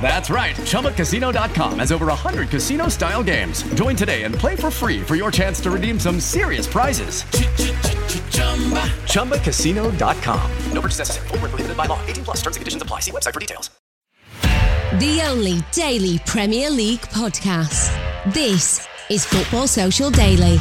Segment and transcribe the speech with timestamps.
[0.00, 0.54] That's right.
[0.54, 3.64] ChumbaCasino.com has over 100 casino style games.
[3.74, 7.24] Join today and play for free for your chance to redeem some serious prizes.
[9.12, 10.50] ChumbaCasino.com.
[10.72, 11.28] No purchase necessary.
[11.28, 11.98] Full prohibited by law.
[12.06, 13.00] 18 plus terms and conditions apply.
[13.00, 13.70] See website for details.
[15.00, 17.92] The only daily Premier League podcast.
[18.32, 20.58] This is Football Social Daily.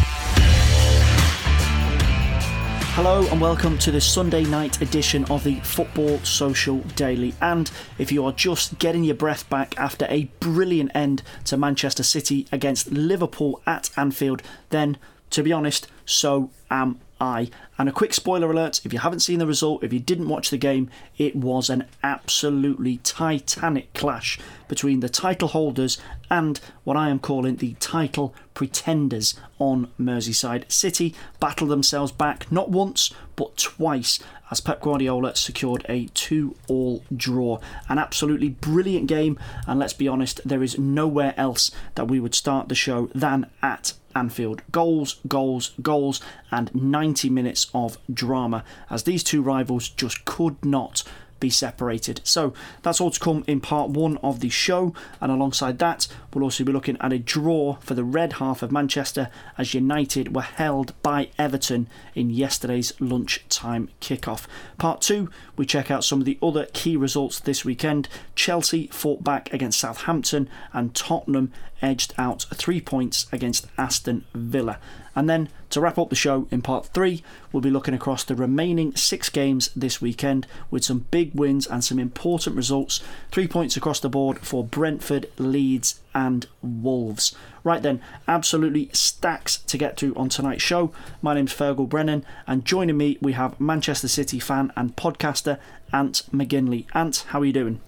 [2.96, 7.34] Hello and welcome to the Sunday night edition of the Football Social Daily.
[7.42, 12.04] And if you are just getting your breath back after a brilliant end to Manchester
[12.04, 14.98] City against Liverpool at Anfield, then
[15.32, 17.50] to be honest, so am I.
[17.78, 20.50] And a quick spoiler alert if you haven't seen the result, if you didn't watch
[20.50, 25.98] the game, it was an absolutely titanic clash between the title holders
[26.30, 30.72] and what I am calling the title pretenders on Merseyside.
[30.72, 34.20] City battled themselves back not once but twice
[34.52, 37.60] as Pep Guardiola secured a 2 all draw.
[37.90, 42.36] An absolutely brilliant game, and let's be honest, there is nowhere else that we would
[42.36, 44.62] start the show than at Anfield.
[44.72, 51.04] Goals, goals, goals, and 90 minutes of drama as these two rivals just could not
[51.40, 52.22] be separated.
[52.24, 56.44] So that's all to come in part one of the show, and alongside that, we'll
[56.44, 60.42] also be looking at a draw for the red half of Manchester as United were
[60.42, 64.46] held by Everton in yesterday's lunchtime kickoff.
[64.78, 68.08] Part two, we check out some of the other key results this weekend.
[68.36, 71.52] Chelsea fought back against Southampton, and Tottenham
[71.86, 74.80] edged out three points against Aston Villa.
[75.16, 78.36] And then to wrap up the show in part three, we'll be looking across the
[78.36, 83.02] remaining six games this weekend with some big wins and some important results.
[83.32, 87.36] Three points across the board for Brentford, Leeds, and Wolves.
[87.64, 90.92] Right then, absolutely stacks to get through on tonight's show.
[91.22, 95.60] My name's Fergal Brennan, and joining me we have Manchester City fan and podcaster
[95.94, 96.88] Ant McGinley.
[96.94, 97.80] Ant, how are you doing?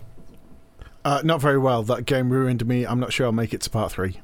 [1.08, 1.84] Uh, not very well.
[1.84, 2.86] That game ruined me.
[2.86, 4.20] I'm not sure I'll make it to part three.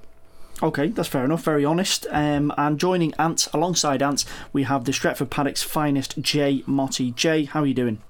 [0.62, 1.42] Okay, that's fair enough.
[1.42, 2.06] Very honest.
[2.12, 7.12] Um, and joining Ant, alongside Ant, we have the Stretford Paddock's finest, Jay Motty.
[7.12, 8.02] Jay, how are you doing?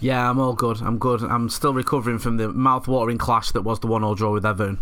[0.00, 0.82] Yeah, I'm all good.
[0.82, 1.22] I'm good.
[1.22, 4.80] I'm still recovering from the mouth-watering clash that was the one-all draw with Everton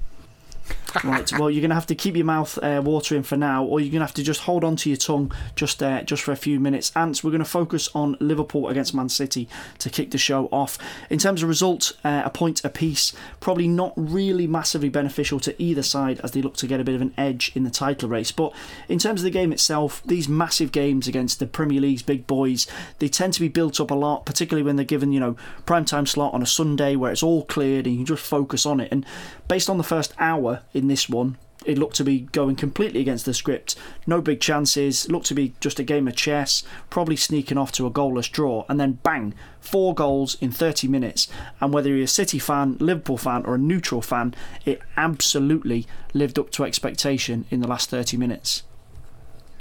[1.04, 1.30] right.
[1.38, 3.90] Well, you're going to have to keep your mouth uh, watering for now, or you're
[3.90, 6.36] going to have to just hold on to your tongue just uh, just for a
[6.36, 6.92] few minutes.
[6.96, 10.78] Ants, we're going to focus on Liverpool against Man City to kick the show off.
[11.10, 15.82] In terms of result, uh, a point apiece, probably not really massively beneficial to either
[15.82, 18.32] side as they look to get a bit of an edge in the title race.
[18.32, 18.52] But
[18.88, 22.66] in terms of the game itself, these massive games against the Premier League's big boys,
[22.98, 25.36] they tend to be built up a lot, particularly when they're given, you know,
[25.66, 28.80] prime time slot on a Sunday where it's all cleared and you just focus on
[28.80, 28.88] it.
[28.90, 29.04] And
[29.48, 33.26] based on the first hour in this one, it looked to be going completely against
[33.26, 33.74] the script.
[34.06, 37.86] No big chances, looked to be just a game of chess, probably sneaking off to
[37.86, 41.28] a goalless draw, and then bang, four goals in 30 minutes.
[41.60, 44.34] And whether you're a City fan, Liverpool fan, or a neutral fan,
[44.64, 48.62] it absolutely lived up to expectation in the last 30 minutes.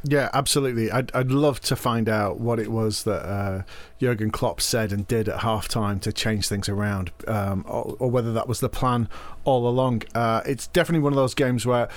[0.09, 0.89] Yeah, absolutely.
[0.89, 3.63] I'd, I'd love to find out what it was that uh,
[3.99, 8.31] Jurgen Klopp said and did at halftime to change things around, um, or, or, whether
[8.31, 9.09] that was the plan
[9.43, 10.03] all along.
[10.15, 11.89] Uh, it's definitely one of those games where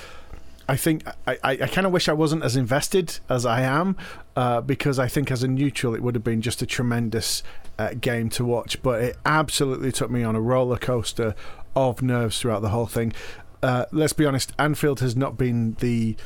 [0.67, 3.95] I think I, I, I kind of wish I wasn't as invested as I am,
[4.35, 7.43] uh, because I think as a neutral it would have been just a tremendous
[7.79, 8.81] uh, game to watch.
[8.81, 11.33] But it absolutely took me on a roller coaster
[11.77, 13.13] of nerves throughout the whole thing.
[13.63, 16.17] Uh, let's be honest, Anfield has not been the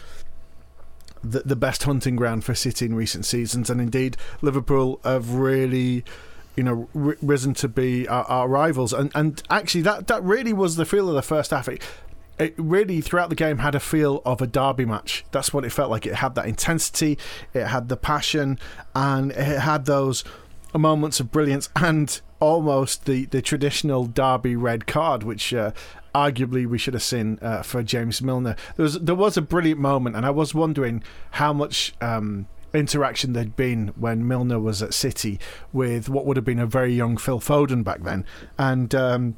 [1.26, 6.04] the, the best hunting ground for City in recent seasons, and indeed Liverpool have really
[6.56, 8.94] you know, r- risen to be our, our, rivals.
[8.94, 11.68] And and actually, that that really was the feel of the first half.
[11.68, 11.82] It,
[12.38, 15.26] it really throughout the game had a feel of a derby match.
[15.32, 16.06] That's what it felt like.
[16.06, 17.18] It had that intensity,
[17.54, 18.60] it had the passion,
[18.94, 20.24] and it had those
[20.74, 25.72] moments of brilliance and almost the, the traditional derby red card, which uh,
[26.16, 28.56] arguably we should have seen uh, for James Milner.
[28.78, 31.94] There was there was a brilliant moment, and I was wondering how much.
[32.02, 35.40] Um, interaction there'd been when Milner was at City
[35.72, 38.26] with what would have been a very young Phil Foden back then,
[38.60, 39.38] and um,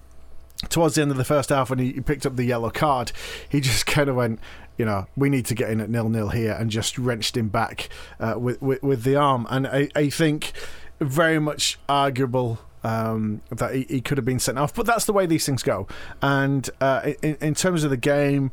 [0.70, 3.12] towards the end of the first half when he picked up the yellow card,
[3.48, 4.40] he just kind of went,
[4.76, 7.50] you know, we need to get in at nil nil here, and just wrenched him
[7.50, 7.90] back
[8.20, 9.46] uh, with, with, with the arm.
[9.52, 10.52] And I, I think
[11.00, 15.14] very much arguable um, that he, he, could have been sent off, but that's the
[15.14, 15.88] way these things go.
[16.22, 18.52] And uh, in, in terms of the game,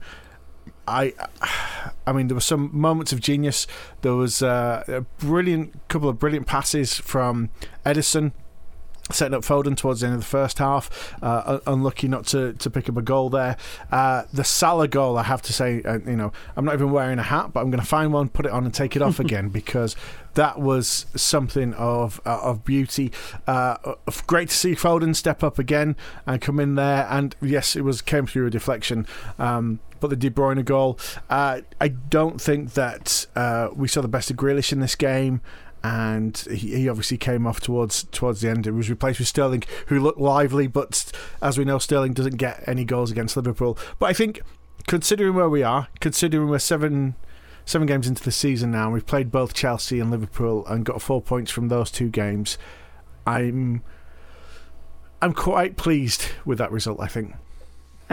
[0.86, 1.14] I,
[2.06, 3.66] I mean, there were some moments of genius.
[4.02, 7.50] There was uh, a brilliant couple of brilliant passes from
[7.86, 8.32] Ederson
[9.10, 11.14] setting up Foden towards the end of the first half.
[11.22, 13.56] Uh, unlucky not to, to pick up a goal there.
[13.92, 17.18] Uh, the Salah goal, I have to say, uh, you know, I'm not even wearing
[17.18, 19.20] a hat, but I'm going to find one, put it on, and take it off
[19.20, 19.94] again because
[20.34, 23.12] that was something of uh, of beauty.
[23.46, 23.76] Uh,
[24.26, 25.96] great to see Foden step up again
[26.26, 27.06] and come in there.
[27.10, 29.06] And yes, it was came through a deflection.
[29.38, 30.98] Um, but the De Bruyne goal,
[31.30, 33.26] uh, I don't think that
[33.74, 35.40] we saw the best of Grealish in this game
[35.84, 38.66] and he, he, obviously came off towards towards the end.
[38.66, 42.64] It was replaced with Sterling, who looked lively, but as we know, Sterling doesn't get
[42.66, 43.76] any goals against Liverpool.
[43.98, 44.40] But I think,
[44.86, 47.16] considering where we are, considering we're seven
[47.64, 51.22] seven games into the season now, we've played both Chelsea and Liverpool and got four
[51.22, 52.58] points from those two games,
[53.26, 53.82] I'm
[55.22, 57.00] I'm quite pleased with that result.
[57.00, 57.34] I think.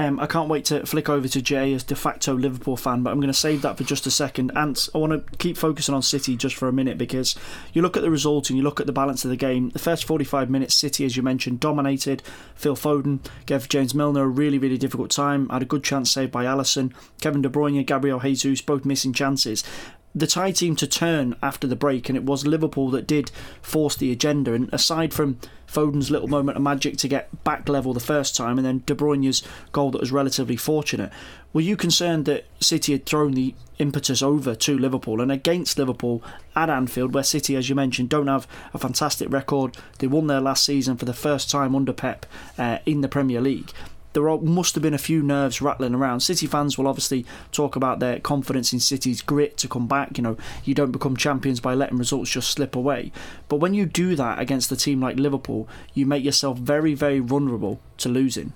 [0.01, 3.11] Um, I can't wait to flick over to Jay as de facto Liverpool fan, but
[3.11, 4.51] I'm going to save that for just a second.
[4.55, 7.35] And I want to keep focusing on City just for a minute because
[7.71, 9.69] you look at the result and you look at the balance of the game.
[9.69, 12.23] The first 45 minutes, City, as you mentioned, dominated.
[12.55, 15.47] Phil Foden gave James Milner a really, really difficult time.
[15.49, 16.91] Had a good chance saved by Alisson.
[17.21, 19.63] Kevin De Bruyne, and Gabriel Jesus, both missing chances
[20.13, 23.31] the tie seemed to turn after the break, and it was Liverpool that did
[23.61, 24.53] force the agenda.
[24.53, 28.57] And aside from Foden's little moment of magic to get back level the first time,
[28.57, 31.11] and then De Bruyne's goal that was relatively fortunate,
[31.53, 36.21] were you concerned that City had thrown the impetus over to Liverpool and against Liverpool
[36.55, 39.77] at Anfield, where City, as you mentioned, don't have a fantastic record?
[39.99, 42.25] They won their last season for the first time under Pep
[42.57, 43.71] uh, in the Premier League
[44.13, 46.19] there must have been a few nerves rattling around.
[46.19, 50.17] City fans will obviously talk about their confidence in City's grit to come back.
[50.17, 53.11] You know, you don't become champions by letting results just slip away.
[53.47, 57.19] But when you do that against a team like Liverpool, you make yourself very, very
[57.19, 58.53] vulnerable to losing.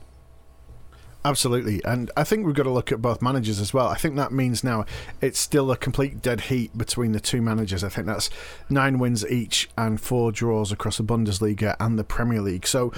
[1.26, 3.88] Absolutely, and I think we've got to look at both managers as well.
[3.88, 4.86] I think that means now
[5.22, 7.84] it's still a complete dead heat between the two managers.
[7.84, 8.30] I think that's
[8.70, 12.68] nine wins each and four draws across the Bundesliga and the Premier League.
[12.68, 12.94] So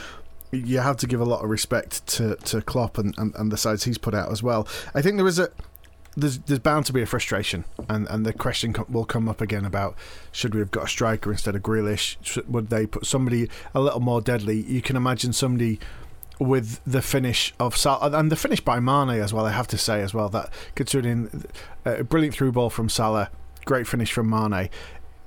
[0.52, 3.58] you have to give a lot of respect to, to Klopp and, and, and the
[3.58, 4.68] sides he's put out as well.
[4.96, 5.50] I think there is a
[6.16, 9.66] there's there's bound to be a frustration, and, and the question will come up again
[9.66, 9.96] about
[10.32, 12.18] should we have got a striker instead of Grealish?
[12.22, 14.62] Should, would they put somebody a little more deadly?
[14.62, 15.80] You can imagine somebody
[16.40, 19.46] with the finish of Salah and the finish by Mane as well.
[19.46, 21.46] I have to say as well that considering
[21.86, 23.30] uh, a brilliant through ball from Salah,
[23.66, 24.70] great finish from Mane,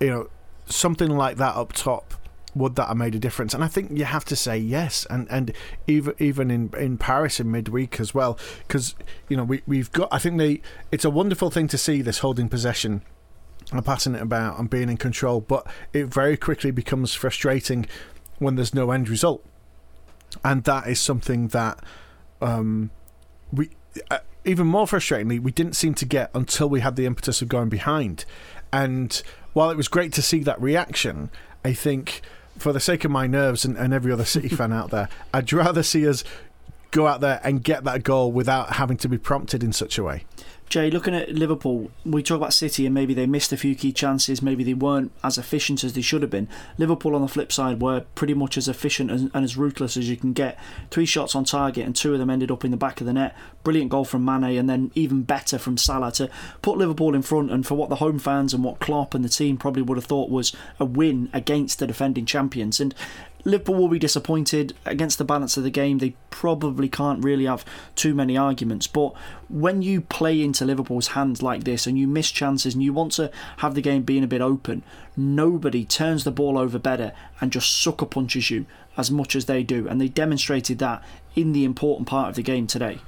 [0.01, 0.29] you know
[0.67, 2.15] something like that up top
[2.55, 3.55] would that have made a difference?
[3.55, 5.53] And I think you have to say yes, and and
[5.87, 8.95] even even in in Paris in midweek as well, because
[9.29, 10.09] you know we we've got.
[10.13, 10.61] I think they.
[10.91, 13.03] It's a wonderful thing to see this holding possession
[13.73, 17.87] and passing it about and being in control, but it very quickly becomes frustrating
[18.39, 19.45] when there's no end result,
[20.45, 21.79] and that is something that
[22.41, 22.91] um,
[23.53, 23.71] we.
[24.11, 27.49] Uh, even more frustratingly, we didn't seem to get until we had the impetus of
[27.49, 28.25] going behind.
[28.73, 31.31] And while it was great to see that reaction,
[31.65, 32.23] I think
[32.61, 35.53] for the sake of my nerves and, and every other City fan out there, I'd
[35.53, 36.23] rather see us
[36.91, 40.03] go out there and get that goal without having to be prompted in such a
[40.03, 40.25] way.
[40.71, 43.91] Jay, looking at Liverpool, we talk about City and maybe they missed a few key
[43.91, 46.47] chances, maybe they weren't as efficient as they should have been.
[46.79, 50.17] Liverpool, on the flip side, were pretty much as efficient and, as ruthless as you
[50.17, 50.57] can get.
[50.93, 53.13] Three shots on target, and two of them ended up in the back of the
[53.13, 53.37] net.
[53.65, 56.31] Brilliant goal from Mane, and then even better from Salah to
[56.63, 57.51] put Liverpool in front.
[57.51, 60.05] And for what the home fans and what Klopp and the team probably would have
[60.05, 62.79] thought was a win against the defending champions.
[62.79, 62.95] And
[63.45, 65.99] Liverpool will be disappointed against the balance of the game.
[65.99, 68.87] They probably can't really have too many arguments.
[68.87, 69.15] But
[69.49, 73.13] when you play into Liverpool's hands like this and you miss chances and you want
[73.13, 74.83] to have the game being a bit open,
[75.17, 78.67] nobody turns the ball over better and just sucker punches you
[78.97, 79.89] as much as they do.
[79.89, 81.03] And they demonstrated that
[81.35, 83.01] in the important part of the game today.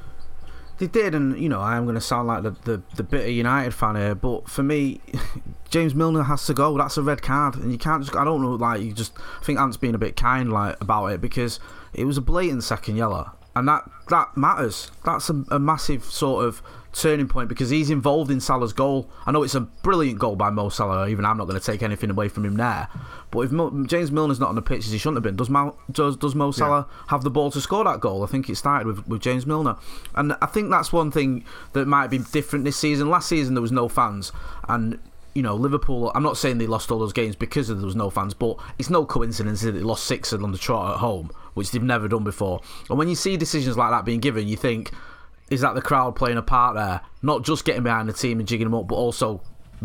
[0.82, 3.30] They did, and you know, I am going to sound like the, the, the bitter
[3.30, 5.00] United fan here, but for me,
[5.70, 6.76] James Milner has to go.
[6.76, 8.16] That's a red card, and you can't just.
[8.16, 8.56] I don't know.
[8.56, 11.60] Like you just I think Ant's being a bit kind like about it because
[11.94, 14.90] it was a blatant second yellow, and that that matters.
[15.04, 16.60] That's a, a massive sort of
[16.92, 19.10] turning point because he's involved in Salah's goal.
[19.26, 21.08] I know it's a brilliant goal by Mo Salah.
[21.08, 22.88] Even I'm not going to take anything away from him there.
[23.30, 25.48] But if Mo, James Milner's not on the pitch as he shouldn't have been, does
[25.50, 27.04] Mo, does, does Mo Salah yeah.
[27.08, 28.22] have the ball to score that goal?
[28.22, 29.76] I think it started with, with James Milner,
[30.14, 33.08] and I think that's one thing that might be different this season.
[33.08, 34.32] Last season there was no fans,
[34.68, 34.98] and
[35.34, 38.10] you know, Liverpool, I'm not saying they lost all those games because there was no
[38.10, 41.70] fans, but it's no coincidence that they lost six on the trot at home, which
[41.70, 42.60] they've never done before.
[42.90, 44.90] And when you see decisions like that being given, you think,
[45.52, 47.02] is that the crowd playing a part there?
[47.20, 49.42] Not just getting behind the team and jigging them up, but also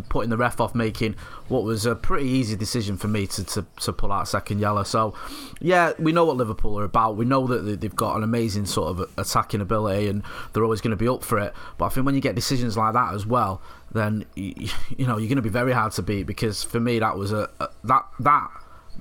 [0.09, 1.15] putting the ref off making
[1.47, 4.83] what was a pretty easy decision for me to, to, to pull out second yellow.
[4.83, 5.13] So,
[5.59, 7.17] yeah, we know what Liverpool are about.
[7.17, 10.91] We know that they've got an amazing sort of attacking ability and they're always going
[10.91, 11.53] to be up for it.
[11.77, 15.17] But I think when you get decisions like that as well, then you, you know
[15.17, 17.69] you're going to be very hard to beat because for me that was a, a
[17.85, 18.49] that that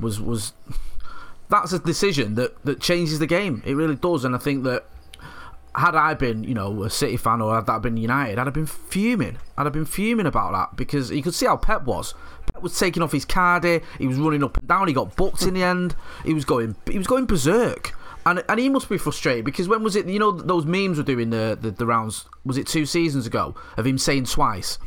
[0.00, 0.52] was was
[1.48, 3.62] that's a decision that that changes the game.
[3.66, 4.86] It really does, and I think that
[5.76, 8.54] had I been, you know, a City fan or had that been United, I'd have
[8.54, 9.38] been fuming.
[9.58, 12.14] I'd have been fuming about that because you could see how Pep was.
[12.52, 13.64] Pep was taking off his card
[13.98, 14.88] He was running up and down.
[14.88, 15.94] He got booked in the end.
[16.24, 16.76] He was going.
[16.90, 17.94] He was going berserk.
[18.24, 20.06] And, and he must be frustrated because when was it?
[20.06, 22.24] You know those memes were doing the, the, the rounds.
[22.44, 24.78] Was it two seasons ago of him saying twice?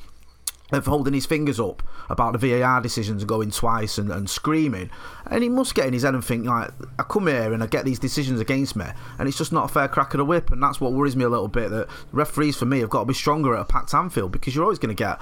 [0.72, 4.90] Of holding his fingers up about the VAR decisions going twice and, and screaming.
[5.28, 7.68] And he must get in his head and think, like, I come here and I
[7.68, 8.86] get these decisions against me,
[9.18, 10.52] and it's just not a fair crack of the whip.
[10.52, 13.06] And that's what worries me a little bit that referees, for me, have got to
[13.06, 15.20] be stronger at a packed Anfield because you're always going to get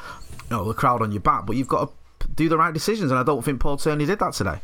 [0.50, 3.12] you know, the crowd on your back, but you've got to do the right decisions.
[3.12, 4.60] And I don't think Paul Tierney did that today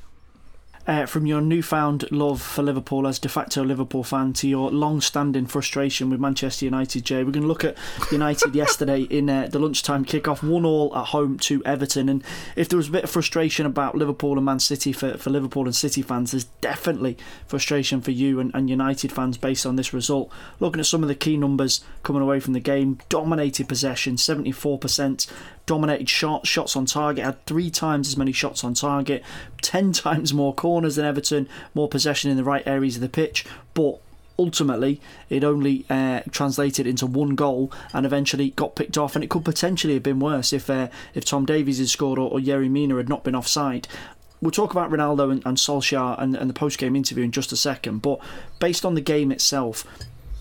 [0.86, 5.46] uh, from your newfound love for Liverpool as de facto Liverpool fan to your long-standing
[5.46, 7.24] frustration with Manchester United, Jay.
[7.24, 7.78] We're going to look at
[8.12, 12.10] United yesterday in uh, the lunchtime kickoff, one all at home to Everton.
[12.10, 12.24] And
[12.58, 15.66] if there was a bit of frustration about Liverpool and Man City for, for Liverpool
[15.66, 19.94] and City fans, there's definitely frustration for you and, and United fans based on this
[19.94, 20.30] result.
[20.60, 25.32] Looking at some of the key numbers coming away from the game, dominated possession, 74%,
[25.66, 29.24] dominated shots, shots on target, had three times as many shots on target,
[29.62, 33.46] 10 times more corners than Everton, more possession in the right areas of the pitch,
[33.74, 34.00] but
[34.38, 35.00] ultimately
[35.30, 39.16] it only uh, translated into one goal and eventually got picked off.
[39.16, 42.30] And it could potentially have been worse if uh, if Tom Davies had scored or,
[42.32, 43.88] or Yerry Mina had not been offside.
[44.42, 47.56] We'll talk about Ronaldo and, and Solskjaer and, and the post-game interview in just a
[47.56, 48.02] second.
[48.02, 48.20] But
[48.60, 49.86] based on the game itself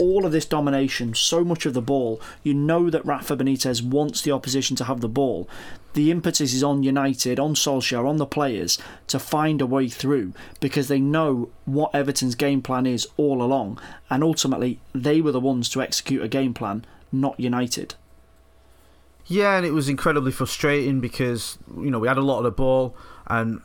[0.02, 4.20] all of this domination, so much of the ball, you know that Rafa Benitez wants
[4.20, 5.48] the opposition to have the ball.
[5.94, 10.32] The impetus is on United, on Solskjaer, on the players to find a way through
[10.60, 13.78] because they know what Everton's game plan is all along,
[14.10, 17.94] and ultimately they were the ones to execute a game plan, not United.
[19.26, 22.50] Yeah, and it was incredibly frustrating because you know we had a lot of the
[22.50, 22.96] ball,
[23.28, 23.60] and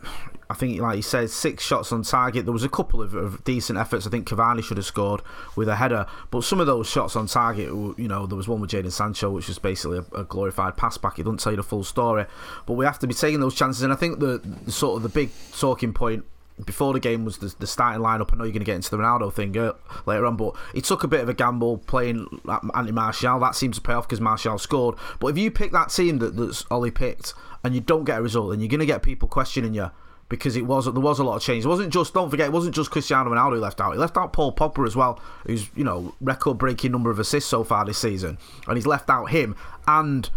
[0.49, 2.45] I think, like you said, six shots on target.
[2.45, 4.07] There was a couple of, of, decent efforts.
[4.07, 5.21] I think Cavani should have scored
[5.55, 8.61] with a header, but some of those shots on target, you know, there was one
[8.61, 11.19] with Jadon Sancho, which was basically a, a, glorified pass back.
[11.19, 12.25] It doesn't tell you the full story,
[12.65, 13.83] but we have to be taking those chances.
[13.83, 16.23] And I think the, sort of the big talking point
[16.65, 18.33] before the game was the, the starting lineup.
[18.33, 19.73] I know you're going to get into the Ronaldo thing uh,
[20.05, 23.39] later on, but he took a bit of a gamble playing Anthony Martial.
[23.39, 24.95] That seems to pay off because Martial scored.
[25.19, 28.21] But if you pick that team that that's Ole picked and you don't get a
[28.21, 29.91] result, then you're going to get people questioning you
[30.29, 31.65] because it was there was a lot of change.
[31.65, 33.93] It wasn't just don't forget it wasn't just Cristiano Ronaldo who left out.
[33.93, 37.50] He left out Paul Pogba as well, who's you know record breaking number of assists
[37.50, 39.55] so far this season, and he's left out him
[39.88, 40.29] and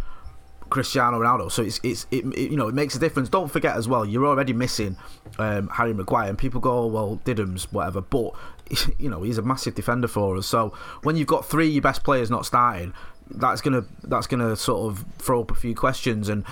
[0.70, 1.50] Cristiano Ronaldo.
[1.50, 3.28] So it's it's it, it, you know it makes a difference.
[3.28, 4.96] Don't forget as well, you're already missing
[5.38, 8.32] um, Harry Maguire, and people go, oh, well, Diddums, whatever, but
[8.98, 10.46] you know he's a massive defender for us.
[10.46, 12.94] So when you've got three of your best players not starting,
[13.28, 16.44] that's gonna that's gonna sort of throw up a few questions and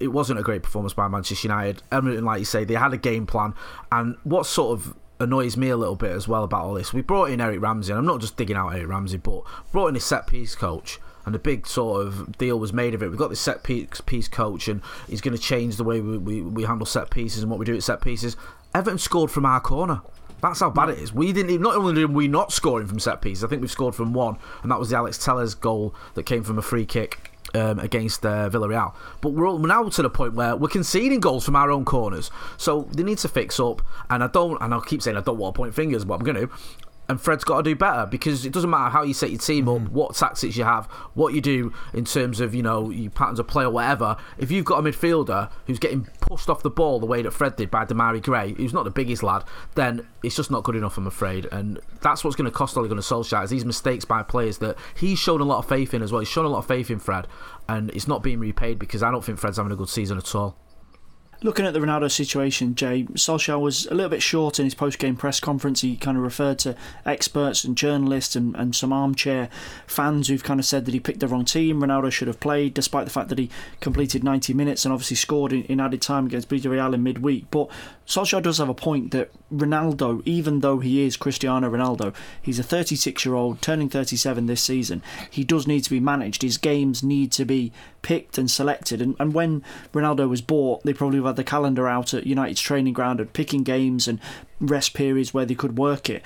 [0.00, 1.82] it wasn't a great performance by Manchester United.
[1.90, 3.54] Everton, like you say, they had a game plan,
[3.90, 7.00] and what sort of annoys me a little bit as well about all this, we
[7.00, 9.96] brought in Eric Ramsay, and I'm not just digging out Eric Ramsay, but brought in
[9.96, 10.98] a set piece coach.
[11.24, 13.08] And a big sort of deal was made of it.
[13.08, 16.42] We've got this set piece coach, and he's going to change the way we, we,
[16.42, 18.36] we handle set pieces and what we do at set pieces.
[18.74, 20.02] Everton scored from our corner.
[20.40, 21.12] That's how bad it is.
[21.12, 23.70] We didn't even, not only did we not scoring from set pieces, I think we've
[23.70, 26.84] scored from one, and that was the Alex Telles's goal that came from a free
[26.84, 28.94] kick um, against uh, Villarreal.
[29.20, 32.30] But we're, now to the point where we're conceding goals from our own corners.
[32.56, 33.82] So they need to fix up.
[34.10, 36.24] And I don't, and I'll keep saying I don't want to point fingers, but I'm
[36.24, 36.54] going to.
[37.12, 39.68] And Fred's got to do better because it doesn't matter how you set your team
[39.68, 39.88] up, mm.
[39.90, 43.46] what tactics you have, what you do in terms of you know your patterns of
[43.46, 44.16] play or whatever.
[44.38, 47.56] If you've got a midfielder who's getting pushed off the ball the way that Fred
[47.56, 50.96] did by Demarai Gray, who's not the biggest lad, then it's just not good enough.
[50.96, 54.22] I'm afraid, and that's what's going to cost Ole Gunnar Solskjaer is these mistakes by
[54.22, 56.20] players that he's shown a lot of faith in as well.
[56.20, 57.26] He's shown a lot of faith in Fred,
[57.68, 60.34] and it's not being repaid because I don't think Fred's having a good season at
[60.34, 60.56] all.
[61.44, 65.00] Looking at the Ronaldo situation, Jay, Solskjaer was a little bit short in his post
[65.00, 65.80] game press conference.
[65.80, 69.48] He kind of referred to experts and journalists and, and some armchair
[69.88, 71.80] fans who've kind of said that he picked the wrong team.
[71.80, 75.52] Ronaldo should have played, despite the fact that he completed 90 minutes and obviously scored
[75.52, 77.50] in, in added time against Villarreal in midweek.
[77.50, 77.68] But
[78.12, 82.62] Solskjaer does have a point that Ronaldo, even though he is Cristiano Ronaldo, he's a
[82.62, 85.02] 36 year old, turning 37 this season.
[85.30, 86.42] He does need to be managed.
[86.42, 89.00] His games need to be picked and selected.
[89.00, 89.64] And, and when
[89.94, 93.62] Ronaldo was bought, they probably had the calendar out at United's training ground and picking
[93.62, 94.20] games and
[94.60, 96.22] rest periods where they could work it.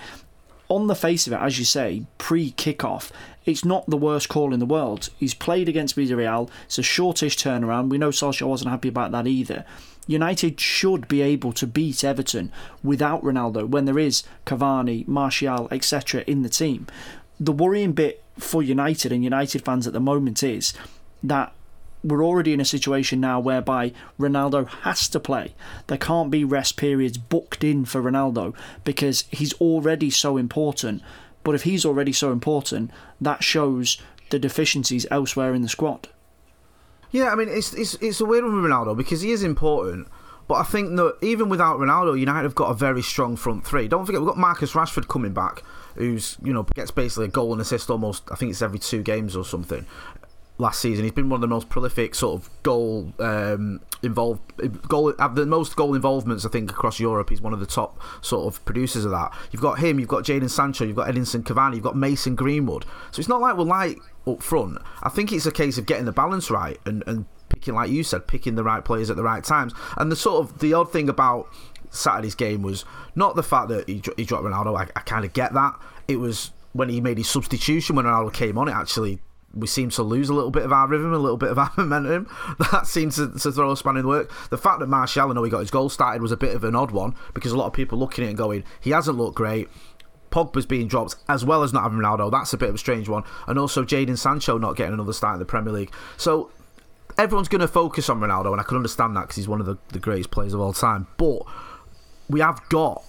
[0.68, 3.12] On the face of it, as you say, pre kickoff,
[3.44, 5.10] it's not the worst call in the world.
[5.16, 6.50] He's played against Villarreal.
[6.64, 7.90] It's a shortish turnaround.
[7.90, 9.64] We know Solskjaer wasn't happy about that either.
[10.06, 16.22] United should be able to beat Everton without Ronaldo when there is Cavani, Martial, etc.
[16.26, 16.86] in the team.
[17.40, 20.74] The worrying bit for United and United fans at the moment is
[21.22, 21.52] that
[22.04, 25.54] we're already in a situation now whereby Ronaldo has to play.
[25.88, 31.02] There can't be rest periods booked in for Ronaldo because he's already so important.
[31.42, 36.08] But if he's already so important, that shows the deficiencies elsewhere in the squad.
[37.16, 40.06] Yeah, I mean it's it's it's a weird one with Ronaldo because he is important.
[40.48, 43.88] But I think that even without Ronaldo, United have got a very strong front three.
[43.88, 45.62] Don't forget we've got Marcus Rashford coming back,
[45.94, 48.24] who's you know gets basically a goal and assist almost.
[48.30, 49.86] I think it's every two games or something.
[50.58, 54.42] Last season, he's been one of the most prolific sort of goal um, involved
[54.86, 57.30] goal the most goal involvements I think across Europe.
[57.30, 59.32] He's one of the top sort of producers of that.
[59.52, 62.84] You've got him, you've got Jadon Sancho, you've got Edinson Cavani, you've got Mason Greenwood.
[63.10, 64.78] So it's not like we're light up front.
[65.02, 68.02] I think it's a case of getting the balance right and, and picking, like you
[68.02, 69.72] said, picking the right players at the right times.
[69.96, 71.48] And the sort of the odd thing about
[71.90, 74.78] Saturday's game was not the fact that he, he dropped Ronaldo.
[74.78, 75.78] I, I kind of get that.
[76.08, 78.68] It was when he made his substitution when Ronaldo came on.
[78.68, 79.20] It actually
[79.56, 81.72] we seemed to lose a little bit of our rhythm, a little bit of our
[81.76, 82.28] momentum.
[82.70, 84.30] That seemed to, to throw a span in the work.
[84.50, 86.62] The fact that Martial, I know he got his goal started, was a bit of
[86.62, 89.16] an odd one because a lot of people looking at it and going, he hasn't
[89.16, 89.68] looked great.
[90.36, 92.30] Pogba's being dropped as well as not having Ronaldo.
[92.30, 93.24] That's a bit of a strange one.
[93.46, 95.90] And also Jadon Sancho not getting another start in the Premier League.
[96.18, 96.50] So
[97.16, 99.66] everyone's going to focus on Ronaldo, and I can understand that because he's one of
[99.66, 101.06] the, the greatest players of all time.
[101.16, 101.40] But
[102.28, 103.02] we have got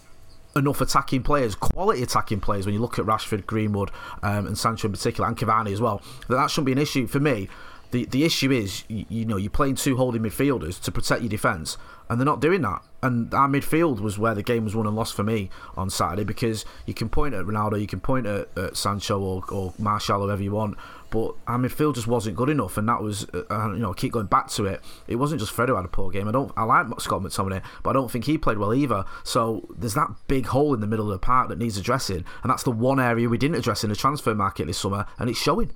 [0.56, 3.92] enough attacking players, quality attacking players, when you look at Rashford, Greenwood,
[4.24, 7.08] um, and Sancho in particular, and Cavani as well, that that shouldn't be an issue
[7.08, 7.50] for me.
[7.92, 11.30] The the issue is, you, you know, you're playing two holding midfielders to protect your
[11.30, 11.78] defence,
[12.10, 12.82] and they're not doing that.
[13.02, 16.24] And our midfield was where the game was won and lost for me on Saturday
[16.24, 20.22] because you can point at Ronaldo, you can point at, at Sancho or, or Martial,
[20.22, 20.78] whoever you want,
[21.10, 24.12] but our midfield just wasn't good enough, and that was, uh, you know, I keep
[24.12, 24.82] going back to it.
[25.08, 26.28] It wasn't just Fred who had a poor game.
[26.28, 29.06] I don't, I like Scott McTominay, but I don't think he played well either.
[29.24, 32.50] So there's that big hole in the middle of the park that needs addressing, and
[32.50, 35.40] that's the one area we didn't address in the transfer market this summer, and it's
[35.40, 35.72] showing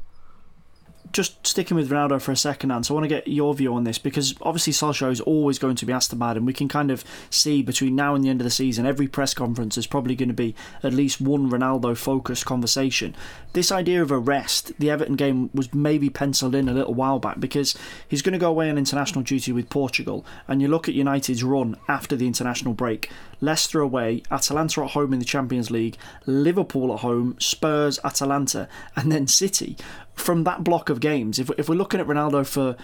[1.11, 3.83] just sticking with Ronaldo for a second, Ant, I want to get your view on
[3.83, 6.45] this because obviously Solskjaer is always going to be asked about him.
[6.45, 9.33] We can kind of see between now and the end of the season, every press
[9.33, 13.15] conference is probably going to be at least one Ronaldo focused conversation.
[13.53, 17.19] This idea of a rest, the Everton game was maybe penciled in a little while
[17.19, 20.25] back because he's going to go away on international duty with Portugal.
[20.47, 23.09] And you look at United's run after the international break
[23.41, 25.97] Leicester away, Atalanta at home in the Champions League,
[26.27, 29.75] Liverpool at home, Spurs, Atalanta, and then City
[30.21, 32.75] from that block of games, if, if we're looking at Ronaldo for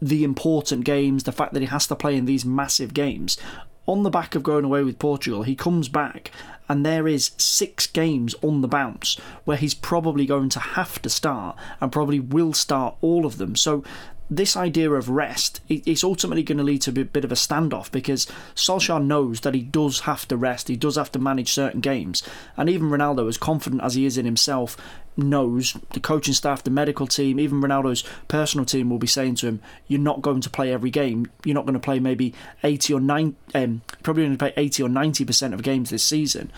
[0.00, 3.38] the important games, the fact that he has to play in these massive games,
[3.86, 6.30] on the back of going away with Portugal, he comes back
[6.68, 11.10] and there is six games on the bounce where he's probably going to have to
[11.10, 13.54] start and probably will start all of them.
[13.54, 13.84] So
[14.30, 17.90] this idea of rest, it's ultimately going to lead to a bit of a standoff
[17.90, 21.80] because Solskjaer knows that he does have to rest, he does have to manage certain
[21.80, 22.22] games.
[22.56, 24.76] And even Ronaldo, as confident as he is in himself,
[25.16, 29.46] knows the coaching staff, the medical team, even Ronaldo's personal team will be saying to
[29.46, 31.30] him, You're not going to play every game.
[31.44, 34.82] You're not going to play maybe 80 or 90, um, probably going to play 80
[34.84, 36.50] or 90% of games this season.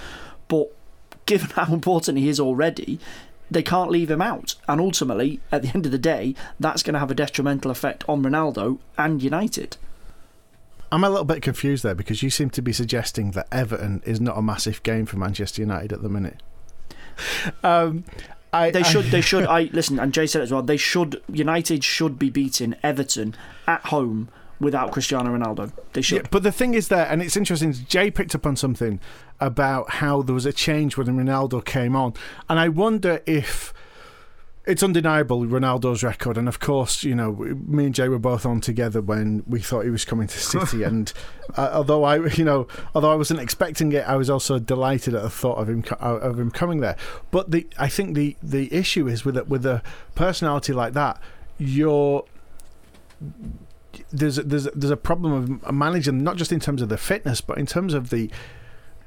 [0.48, 0.72] But
[1.26, 2.98] given how important he is already,
[3.50, 4.54] they can't leave him out.
[4.68, 8.04] And ultimately, at the end of the day, that's going to have a detrimental effect
[8.08, 9.76] on Ronaldo and United.
[10.92, 14.20] I'm a little bit confused there because you seem to be suggesting that Everton is
[14.20, 16.42] not a massive game for Manchester United at the minute.
[17.62, 18.04] Um,
[18.52, 19.06] I, they should.
[19.06, 19.44] They should.
[19.48, 20.62] I listen, and Jay said it as well.
[20.62, 21.20] They should.
[21.28, 23.34] United should be beating Everton
[23.66, 24.28] at home
[24.60, 25.72] without Cristiano Ronaldo.
[25.92, 26.22] They should.
[26.22, 27.72] Yeah, but the thing is there, and it's interesting.
[27.72, 29.00] Jay picked up on something
[29.40, 32.14] about how there was a change when Ronaldo came on,
[32.48, 33.72] and I wonder if
[34.66, 38.60] it's undeniable Ronaldo's record, and of course, you know, me and Jay were both on
[38.60, 41.12] together when we thought he was coming to City, and
[41.56, 45.22] uh, although I, you know, although I wasn't expecting it, I was also delighted at
[45.22, 46.96] the thought of him of him coming there.
[47.30, 49.82] But the I think the the issue is with a, with a
[50.16, 51.20] personality like that,
[51.58, 52.24] you're
[54.10, 57.58] there's there's there's a problem of managing not just in terms of the fitness, but
[57.58, 58.30] in terms of the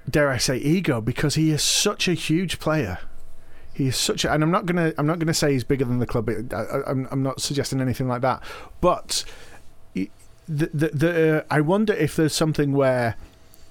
[0.10, 3.00] dare I say ego, because he is such a huge player
[3.80, 6.06] He's such a, and I'm not gonna I'm not gonna say he's bigger than the
[6.06, 6.30] club.
[6.30, 8.44] I, am I'm not suggesting anything like that.
[8.82, 9.24] But
[9.94, 10.10] the
[10.48, 13.16] the, the uh, I wonder if there's something where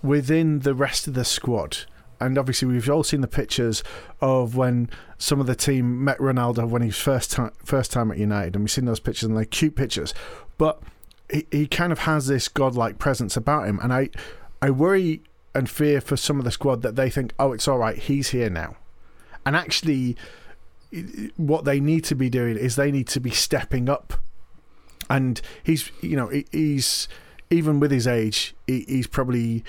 [0.02, 1.80] within the rest of the squad.
[2.20, 3.84] And obviously, we've all seen the pictures
[4.22, 8.10] of when some of the team met Ronaldo when he was first time first time
[8.10, 10.14] at United, and we've seen those pictures and they're cute pictures.
[10.56, 10.80] But
[11.30, 14.10] he, he kind of has this godlike presence about him, and I
[14.60, 15.22] I worry
[15.54, 18.28] and fear for some of the squad that they think, oh, it's all right, he's
[18.30, 18.76] here now
[19.48, 20.14] and actually,
[21.38, 24.12] what they need to be doing is they need to be stepping up.
[25.08, 27.08] And he's, you know, he's
[27.48, 29.64] even with his age, he's probably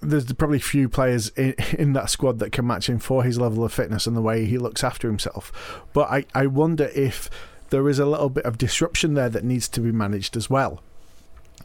[0.00, 3.62] there's probably few players in, in that squad that can match him for his level
[3.62, 5.84] of fitness and the way he looks after himself.
[5.92, 7.28] But I, I wonder if
[7.72, 10.82] there is a little bit of disruption there that needs to be managed as well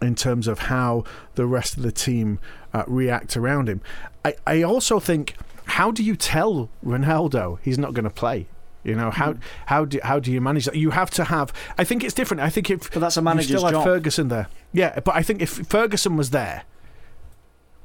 [0.02, 1.04] in terms of how
[1.36, 2.40] the rest of the team
[2.74, 3.82] uh, react around him.
[4.24, 8.48] I, I also think how do you tell Ronaldo he's not going to play?
[8.86, 9.40] You know how mm.
[9.66, 10.78] how do how do you manage that?
[10.78, 11.52] You have to have.
[11.78, 12.40] I think it's different.
[12.40, 13.84] I think if but that's a manager's you still job.
[13.84, 15.02] Ferguson there, yeah.
[15.02, 16.64] But I think if Ferguson was there,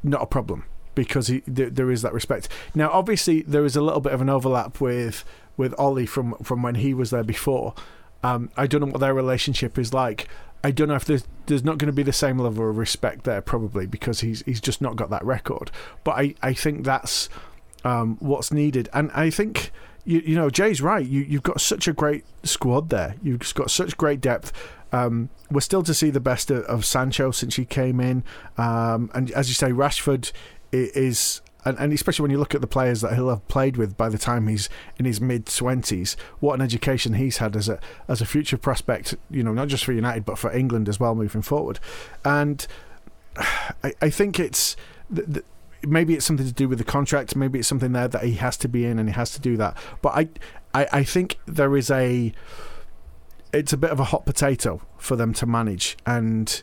[0.05, 2.49] not a problem because he, there, there is that respect.
[2.73, 5.25] Now, obviously, there is a little bit of an overlap with
[5.57, 7.75] with Ole from from when he was there before.
[8.23, 10.29] Um, I don't know what their relationship is like.
[10.65, 13.25] I don't know if there's there's not going to be the same level of respect
[13.25, 15.71] there, probably because he's he's just not got that record.
[16.05, 17.29] But I, I think that's
[17.85, 18.89] um, what's needed.
[18.93, 19.73] And I think
[20.05, 21.05] you, you know Jay's right.
[21.05, 23.17] You you've got such a great squad there.
[23.23, 24.53] You've got such great depth.
[24.93, 28.23] Um, we're still to see the best of, of Sancho since he came in,
[28.57, 30.33] um, and as you say, Rashford
[30.71, 31.41] is.
[31.65, 34.09] And, and especially when you look at the players that he'll have played with by
[34.09, 38.21] the time he's in his mid twenties, what an education he's had as a as
[38.21, 39.15] a future prospect.
[39.31, 41.79] You know, not just for United but for England as well moving forward.
[42.25, 42.67] And
[43.37, 44.77] I, I think it's
[45.11, 45.45] the, the,
[45.87, 47.37] maybe it's something to do with the contract.
[47.37, 49.57] Maybe it's something there that he has to be in and he has to do
[49.57, 49.77] that.
[50.01, 50.29] But I,
[50.75, 52.33] I, I think there is a.
[53.53, 56.63] It's a bit of a hot potato for them to manage, and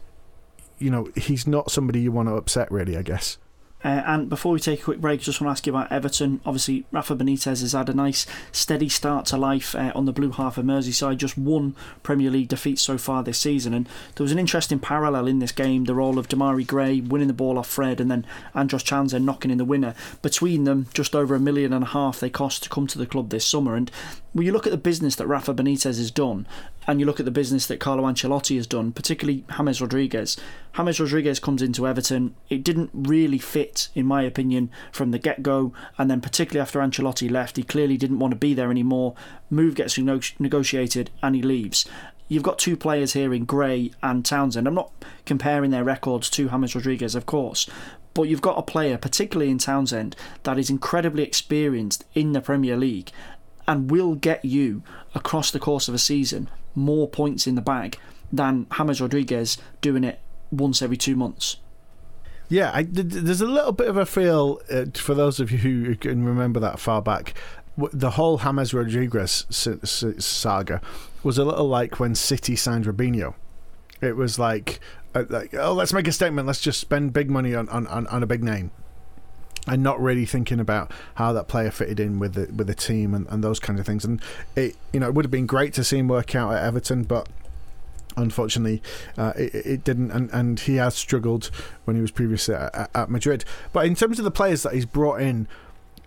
[0.79, 2.97] you know he's not somebody you want to upset, really.
[2.97, 3.37] I guess.
[3.83, 6.41] Uh, and before we take a quick break, just want to ask you about Everton.
[6.45, 10.31] Obviously, Rafa Benitez has had a nice, steady start to life uh, on the blue
[10.31, 11.17] half of Merseyside.
[11.17, 15.27] Just one Premier League defeat so far this season, and there was an interesting parallel
[15.27, 18.25] in this game: the role of Demarai Gray winning the ball off Fred, and then
[18.53, 19.95] Andros Townsend knocking in the winner.
[20.21, 23.07] Between them, just over a million and a half they cost to come to the
[23.07, 23.75] club this summer.
[23.75, 23.89] And
[24.33, 26.45] when you look at the business that Rafa Benitez has done,
[26.85, 30.37] and you look at the business that Carlo Ancelotti has done, particularly James Rodriguez.
[30.75, 32.35] James Rodriguez comes into Everton.
[32.49, 35.73] It didn't really fit, in my opinion, from the get go.
[35.97, 39.15] And then, particularly after Ancelotti left, he clearly didn't want to be there anymore.
[39.49, 41.85] Move gets negotiated and he leaves.
[42.27, 44.67] You've got two players here in Gray and Townsend.
[44.67, 44.91] I'm not
[45.25, 47.67] comparing their records to James Rodriguez, of course,
[48.13, 52.77] but you've got a player, particularly in Townsend, that is incredibly experienced in the Premier
[52.77, 53.11] League
[53.67, 57.97] and will get you across the course of a season more points in the bag
[58.31, 60.19] than James Rodriguez doing it
[60.51, 61.57] once every two months.
[62.49, 65.95] Yeah, I, there's a little bit of a feel uh, for those of you who
[65.95, 67.35] can remember that far back.
[67.77, 70.81] The whole James Rodriguez saga
[71.23, 73.35] was a little like when City signed Robinho.
[74.01, 74.79] It was like,
[75.13, 76.47] uh, like oh, let's make a statement.
[76.47, 78.71] Let's just spend big money on, on, on a big name
[79.67, 83.13] and not really thinking about how that player fitted in with the with the team
[83.13, 84.03] and, and those kind of things.
[84.03, 84.21] And
[84.55, 87.03] it you know it would have been great to see him work out at Everton,
[87.03, 87.29] but
[88.21, 88.81] unfortunately
[89.17, 91.51] uh, it, it, didn't and, and he has struggled
[91.85, 94.85] when he was previously at, at, Madrid but in terms of the players that he's
[94.85, 95.47] brought in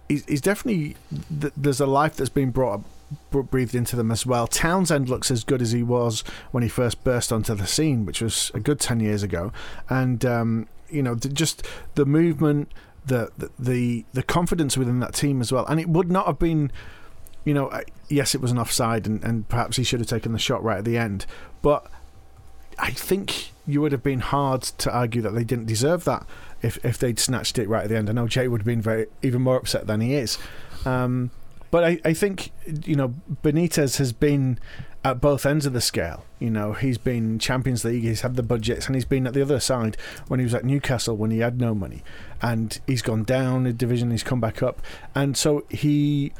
[0.08, 0.96] he's, he's definitely
[1.30, 2.82] there's a life that's been brought
[3.30, 7.04] breathed into them as well Townsend looks as good as he was when he first
[7.04, 9.52] burst onto the scene which was a good 10 years ago
[9.90, 12.70] and um, you know just the movement
[13.04, 15.66] the, the the confidence within that team as well.
[15.66, 16.70] And it would not have been,
[17.44, 17.70] you know,
[18.08, 20.78] yes, it was an offside, and, and perhaps he should have taken the shot right
[20.78, 21.26] at the end.
[21.62, 21.86] But
[22.78, 26.26] I think you would have been hard to argue that they didn't deserve that
[26.62, 28.08] if if they'd snatched it right at the end.
[28.08, 30.38] I know Jay would have been very even more upset than he is.
[30.84, 31.30] Um,
[31.70, 32.50] but I, I think
[32.84, 34.58] you know Benitez has been
[35.04, 36.24] at both ends of the scale.
[36.38, 39.42] You know, he's been Champions League, he's had the budgets, and he's been at the
[39.42, 39.96] other side
[40.28, 42.02] when he was at Newcastle when he had no money,
[42.40, 44.80] and he's gone down a division, he's come back up,
[45.14, 46.32] and so he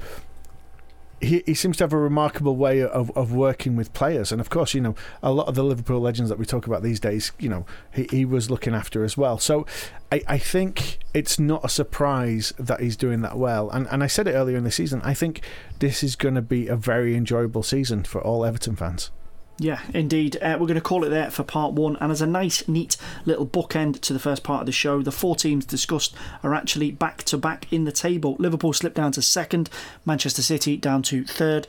[1.23, 4.33] he, he seems to have a remarkable way of, of working with players.
[4.33, 6.83] And of course, you know, a lot of the Liverpool legends that we talk about
[6.83, 9.39] these days, you know, he, he was looking after as well.
[9.39, 9.65] So
[10.11, 13.71] I, I think it's not a surprise that he's doing that well.
[13.71, 15.43] And, and I said it earlier in the season, I think
[15.79, 19.11] this is going to be a very enjoyable season for all Everton fans.
[19.59, 20.37] Yeah, indeed.
[20.43, 21.97] Uh, we're going to call it there for part one.
[22.01, 25.13] And as a nice, neat little bookend to the first part of the show, the
[25.13, 28.37] four teams discussed are actually back to back in the table.
[28.39, 29.71] Liverpool slipped down to second,
[30.05, 31.67] Manchester City down to third.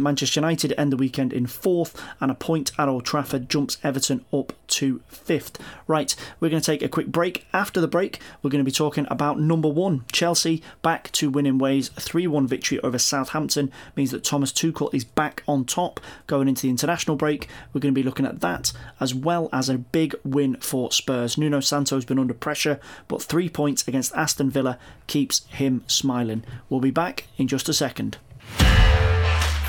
[0.00, 4.24] Manchester United end the weekend in fourth, and a point at Old Trafford jumps Everton
[4.32, 5.58] up to fifth.
[5.86, 7.46] Right, we're going to take a quick break.
[7.52, 11.58] After the break, we're going to be talking about number one Chelsea back to winning
[11.58, 11.90] ways.
[11.90, 16.62] 3 1 victory over Southampton means that Thomas Tuchel is back on top going into
[16.62, 17.48] the international break.
[17.72, 21.36] We're going to be looking at that as well as a big win for Spurs.
[21.36, 26.44] Nuno Santo's been under pressure, but three points against Aston Villa keeps him smiling.
[26.68, 28.18] We'll be back in just a second.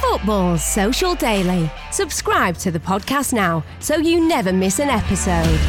[0.02, 1.70] Football's Social Daily.
[1.92, 5.60] Subscribe to the podcast now so you never miss an episode.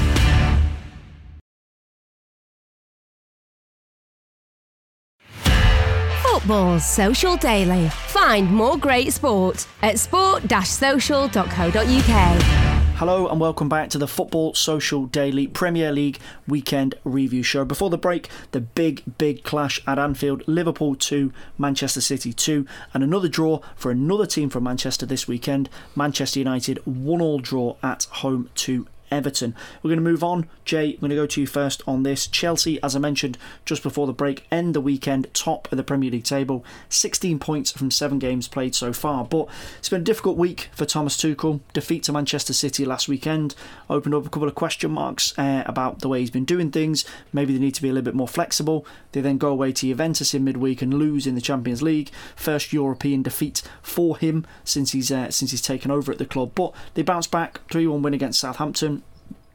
[6.22, 7.90] Football's Social Daily.
[7.90, 12.61] Find more great sport at sport-social.co.uk.
[13.02, 17.64] Hello and welcome back to the Football Social Daily Premier League Weekend Review Show.
[17.64, 23.02] Before the break, the big, big clash at Anfield Liverpool 2, Manchester City 2, and
[23.02, 25.68] another draw for another team from Manchester this weekend.
[25.96, 29.54] Manchester United 1 all draw at home to Everton.
[29.82, 30.48] We're going to move on.
[30.64, 32.26] Jay, I'm going to go to you first on this.
[32.26, 36.10] Chelsea, as I mentioned just before the break, end the weekend top of the Premier
[36.10, 39.24] League table, 16 points from seven games played so far.
[39.24, 39.48] But
[39.78, 41.60] it's been a difficult week for Thomas Tuchel.
[41.72, 43.54] Defeat to Manchester City last weekend
[43.90, 47.04] opened up a couple of question marks uh, about the way he's been doing things.
[47.32, 48.86] Maybe they need to be a little bit more flexible.
[49.12, 52.10] They then go away to Juventus in midweek and lose in the Champions League.
[52.34, 56.52] First European defeat for him since he's uh, since he's taken over at the club.
[56.54, 59.01] But they bounce back, 3-1 win against Southampton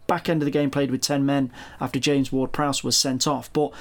[0.07, 3.27] back end of the game played with 10 men after James Ward Prowse was sent
[3.27, 3.51] off.
[3.53, 3.71] But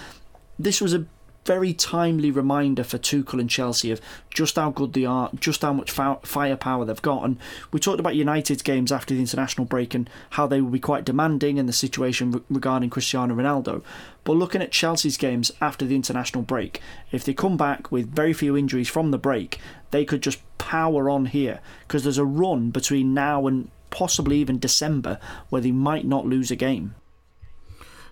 [0.58, 1.06] this was a
[1.46, 5.72] very timely reminder for Tuchel and Chelsea of just how good they are, just how
[5.72, 7.24] much firepower they've got.
[7.24, 7.38] And
[7.70, 11.04] we talked about United's games after the international break and how they will be quite
[11.04, 13.82] demanding and the situation regarding Cristiano Ronaldo.
[14.24, 16.80] But looking at Chelsea's games after the international break,
[17.12, 19.60] if they come back with very few injuries from the break,
[19.92, 24.58] they could just power on here because there's a run between now and possibly even
[24.58, 25.18] December
[25.48, 26.94] where they might not lose a game.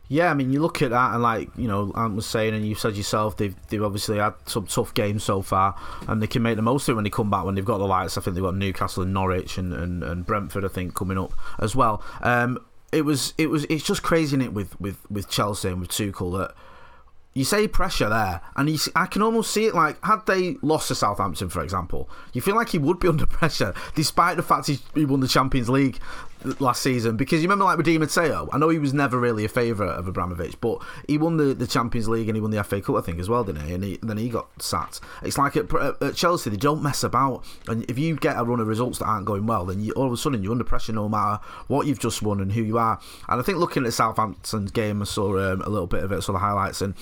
[0.08, 2.66] Yeah, I mean, you look at that and like you know, Ant was saying, and
[2.66, 5.74] you said yourself, they've they've obviously had some tough games so far,
[6.06, 7.44] and they can make the most of it when they come back.
[7.44, 10.26] When they've got the lights, I think they've got Newcastle and Norwich and, and, and
[10.26, 12.02] Brentford, I think, coming up as well.
[12.20, 12.58] Um,
[12.92, 15.90] it was it was it's just crazy in it with with with Chelsea and with
[15.90, 16.54] Tuchel that
[17.34, 20.88] you say pressure there, and you I can almost see it like had they lost
[20.88, 24.68] to Southampton, for example, you feel like he would be under pressure, despite the fact
[24.68, 25.98] he won the Champions League
[26.60, 27.16] last season.
[27.16, 29.94] Because you remember, like with Di Matteo, I know he was never really a favourite
[29.94, 30.78] of Abramovich, but
[31.08, 33.28] he won the, the Champions League and he won the FA Cup, I think, as
[33.28, 33.74] well, didn't he?
[33.74, 35.00] And, he, and then he got sacked.
[35.22, 38.60] It's like at, at, Chelsea, they don't mess about, and if you get a run
[38.60, 40.92] of results that aren't going well, then you, all of a sudden you're under pressure
[40.92, 43.00] no matter what you've just won and who you are.
[43.28, 46.22] And I think looking at Southampton's game, I saw um, a little bit of it,
[46.22, 46.94] saw the highlights, and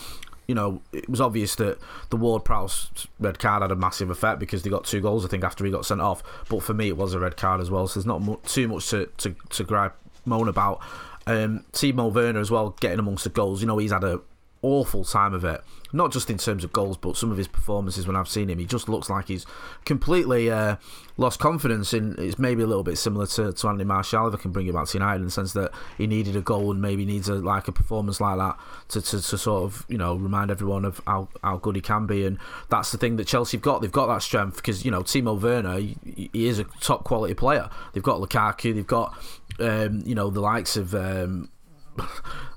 [0.52, 1.78] you know, it was obvious that
[2.10, 5.28] the Ward Prowse red card had a massive effect because they got two goals, I
[5.28, 6.22] think, after he got sent off.
[6.50, 8.68] But for me, it was a red card as well, so there's not mu- too
[8.68, 10.82] much to, to, to gripe, moan about.
[11.26, 13.62] Um, Timo Werner as well, getting amongst the goals.
[13.62, 14.20] You know, he's had a
[14.62, 15.62] awful time of it.
[15.92, 18.58] Not just in terms of goals, but some of his performances when I've seen him.
[18.58, 19.44] He just looks like he's
[19.84, 20.76] completely uh,
[21.18, 21.92] lost confidence.
[21.92, 24.66] In it's maybe a little bit similar to, to Anthony Martial, if I can bring
[24.66, 27.28] it back to United, in the sense that he needed a goal and maybe needs
[27.28, 28.56] a like a performance like that
[28.88, 32.06] to, to, to sort of you know remind everyone of how, how good he can
[32.06, 32.24] be.
[32.24, 32.38] And
[32.70, 33.82] that's the thing that Chelsea have got.
[33.82, 37.34] They've got that strength because you know Timo Werner, he, he is a top quality
[37.34, 37.68] player.
[37.92, 39.14] They've got Lukaku, they've got
[39.58, 40.94] um, you know the likes of.
[40.94, 41.50] Um,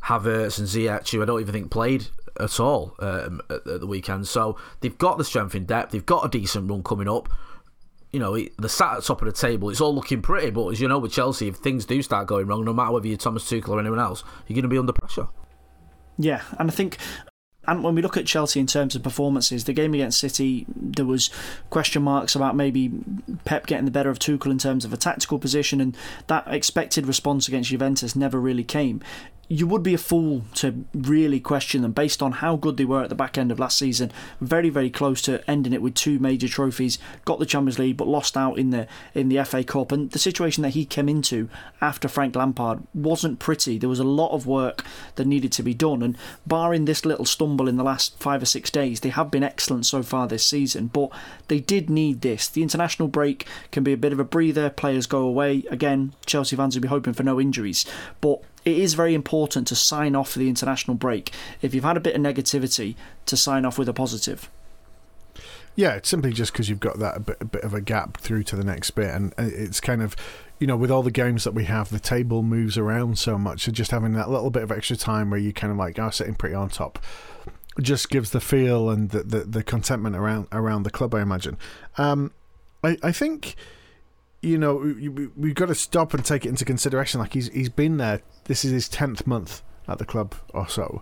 [0.04, 2.08] Havertz and Ziyech, who I don't even think played
[2.40, 4.28] at all um, at, at, the weekend.
[4.28, 5.92] So they've got the strength in depth.
[5.92, 7.30] They've got a decent run coming up.
[8.12, 9.70] You know, they're sat at the top of the table.
[9.70, 12.48] It's all looking pretty, but as you know, with Chelsea, if things do start going
[12.48, 14.94] wrong, no matter whether you're Thomas Tuchel or anyone else, you're going to be under
[14.94, 15.28] pressure.
[16.18, 16.98] Yeah, and I think
[17.68, 21.06] and when we look at Chelsea in terms of performances, the game against City, there
[21.06, 21.30] was
[21.70, 22.92] question marks about maybe
[23.44, 25.96] Pep getting the better of Tuchel in terms of a tactical position, and
[26.28, 29.02] that expected response against Juventus never really came.
[29.48, 33.04] You would be a fool to really question them based on how good they were
[33.04, 34.12] at the back end of last season.
[34.42, 36.98] Very, very close to ending it with two major trophies.
[37.26, 39.92] Got the Champions League, but lost out in the in the FA Cup.
[39.92, 43.78] And the situation that he came into after Frank Lampard wasn't pretty.
[43.78, 44.84] There was a lot of work
[45.16, 46.02] that needed to be done.
[46.02, 49.44] And barring this little stumble in the last five or six days, they have been
[49.44, 50.88] excellent so far this season.
[50.88, 51.12] But
[51.48, 52.48] they did need this.
[52.48, 54.70] The international break can be a bit of a breather.
[54.70, 55.64] Players go away.
[55.70, 57.86] Again, Chelsea fans will be hoping for no injuries.
[58.22, 61.32] But it is very important to sign off for the international break.
[61.62, 62.96] If you've had a bit of negativity,
[63.28, 64.50] to sign off with a positive.
[65.76, 68.18] Yeah, it's simply just because you've got that a bit, a bit, of a gap
[68.18, 70.16] through to the next bit, and it's kind of,
[70.58, 73.66] you know, with all the games that we have, the table moves around so much,
[73.66, 76.08] so just having that little bit of extra time where you kind of like are
[76.08, 76.98] oh, sitting pretty on top,
[77.82, 81.14] just gives the feel and the the, the contentment around around the club.
[81.14, 81.58] I imagine.
[81.98, 82.32] Um,
[82.82, 83.56] I I think
[84.46, 87.20] you know, we, have got to stop and take it into consideration.
[87.20, 88.22] Like he's he's been there.
[88.46, 91.02] This is his tenth month at the club or so,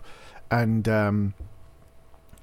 [0.50, 1.34] and um,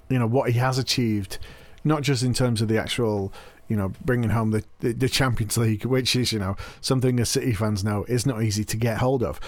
[0.09, 1.37] you know what he has achieved,
[1.83, 3.33] not just in terms of the actual,
[3.67, 7.29] you know, bringing home the, the, the Champions League, which is you know something as
[7.29, 9.39] City fans know is not easy to get hold of,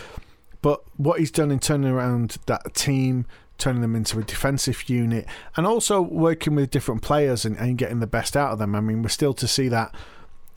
[0.62, 3.26] but what he's done in turning around that team,
[3.58, 8.00] turning them into a defensive unit, and also working with different players and, and getting
[8.00, 8.76] the best out of them.
[8.76, 9.94] I mean, we're still to see that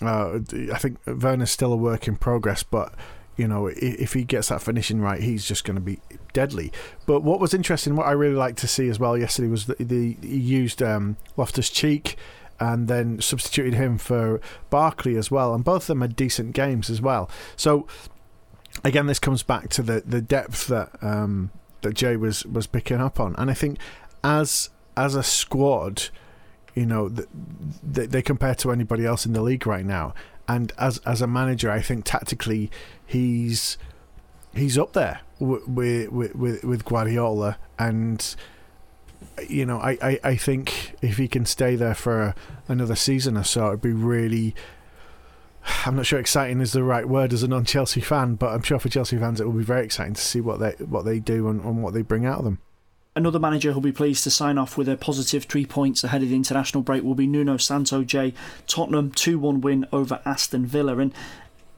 [0.02, 0.40] uh,
[0.72, 2.94] I think Werner's still a work in progress, but
[3.36, 6.00] you know, if he gets that finishing right, he's just going to be
[6.32, 6.72] deadly.
[7.04, 9.78] But what was interesting, what I really liked to see as well yesterday was that
[9.78, 12.16] he used um, Loftus Cheek
[12.58, 16.88] and then substituted him for Barkley as well, and both of them had decent games
[16.88, 17.28] as well.
[17.56, 17.86] So
[18.82, 21.50] again, this comes back to the the depth that um,
[21.82, 23.78] that Jay was was picking up on, and I think
[24.24, 26.04] as as a squad
[26.76, 27.10] you know,
[27.82, 30.12] they compare to anybody else in the league right now.
[30.48, 32.70] And as as a manager, I think tactically
[33.04, 33.78] he's
[34.54, 38.36] he's up there with with with, Guardiola, and
[39.48, 42.34] you know, I, I, I think if he can stay there for
[42.68, 44.54] another season or so, it'd be really.
[45.84, 48.78] I'm not sure exciting is the right word as a non-Chelsea fan, but I'm sure
[48.78, 51.48] for Chelsea fans it will be very exciting to see what they what they do
[51.48, 52.60] and, and what they bring out of them.
[53.16, 56.28] Another manager who'll be pleased to sign off with a positive three points ahead of
[56.28, 58.34] the international break will be Nuno Santo J.
[58.66, 60.98] Tottenham 2 1 win over Aston Villa.
[60.98, 61.14] And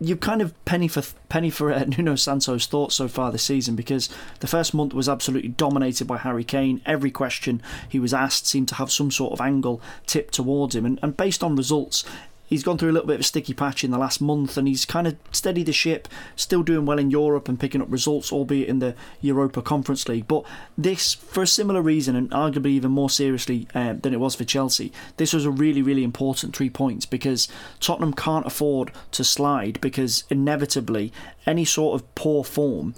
[0.01, 3.77] you kind of penny for penny for uh, Nuno Santo's thoughts so far this season
[3.77, 4.09] because
[4.41, 6.81] the first month was absolutely dominated by Harry Kane.
[6.85, 10.85] Every question he was asked seemed to have some sort of angle tipped towards him,
[10.85, 12.05] and, and based on results,
[12.49, 14.67] he's gone through a little bit of a sticky patch in the last month and
[14.67, 18.33] he's kind of steadied the ship, still doing well in Europe and picking up results,
[18.33, 20.27] albeit in the Europa Conference League.
[20.27, 20.45] But
[20.77, 24.45] this, for a similar reason, and arguably even more seriously uh, than it was for
[24.45, 27.49] Chelsea, this was a really, really important three points because
[27.81, 31.13] Tottenham can't afford to slide because inevitably
[31.47, 32.95] any sort of poor form.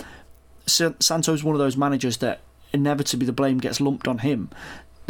[0.67, 2.41] Santo's one of those managers that
[2.73, 4.49] inevitably the blame gets lumped on him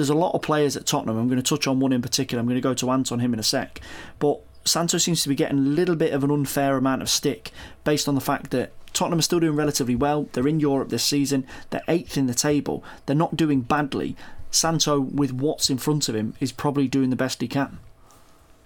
[0.00, 1.18] there's a lot of players at Tottenham.
[1.18, 2.40] I'm going to touch on one in particular.
[2.40, 3.80] I'm going to go to Ant on him in a sec.
[4.18, 7.50] But Santos seems to be getting a little bit of an unfair amount of stick
[7.84, 10.28] based on the fact that Tottenham are still doing relatively well.
[10.32, 11.46] They're in Europe this season.
[11.68, 12.82] They're eighth in the table.
[13.04, 14.16] They're not doing badly.
[14.50, 17.78] Santo, with what's in front of him, is probably doing the best he can.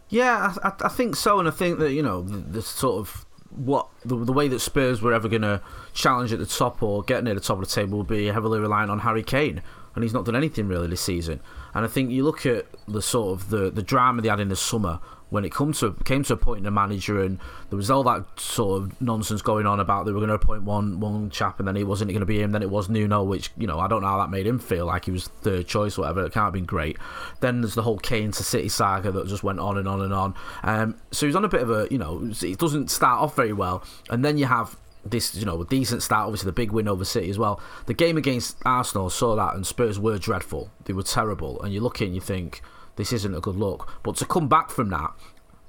[0.09, 3.27] Yeah, I, I think so, and I think that you know the, the sort of
[3.51, 5.61] what the, the way that Spurs were ever going to
[5.93, 8.61] challenge at the top or get near the top of the table will be heavily
[8.61, 9.63] reliant on Harry Kane
[9.95, 11.41] and he's not done anything really this season.
[11.75, 14.49] And I think you look at the sort of the, the drama they had in
[14.49, 15.01] the summer
[15.35, 18.81] when it come to came to appointing a manager, and there was all that sort
[18.81, 21.77] of nonsense going on about they were going to appoint one one chap, and then
[21.77, 22.53] it wasn't going to be him.
[22.53, 24.87] Then it was Nuno, which you know I don't know how that made him feel
[24.87, 26.25] like he was third choice, or whatever.
[26.25, 26.99] It can't have been great.
[27.41, 30.15] Then there's the whole Kane to City saga that just went on and on and
[30.15, 30.35] on.
[30.63, 33.53] Um, so he's on a bit of a you know it doesn't start off very
[33.53, 36.27] well, and then you have this, you know, a decent start.
[36.27, 37.61] Obviously, the big win over City as well.
[37.87, 40.71] The game against Arsenal saw that, and Spurs were dreadful.
[40.85, 42.63] They were terrible, and you look in, you think
[42.97, 43.93] this isn't a good look.
[44.03, 45.13] But to come back from that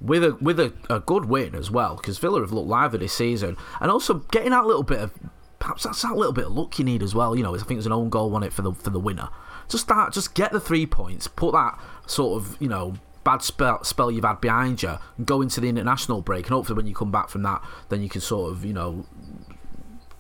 [0.01, 3.13] with a with a, a good win as well, because Villa have looked lively this
[3.13, 5.11] season, and also getting that little bit of
[5.59, 7.35] perhaps that's that little bit of luck you need as well.
[7.35, 9.29] You know, I think was an own goal on it for the for the winner.
[9.67, 12.95] Just start, just get the three points, put that sort of you know
[13.25, 16.45] bad spell, spell you've had behind you and go into the international break.
[16.45, 19.05] And hopefully, when you come back from that, then you can sort of, you know,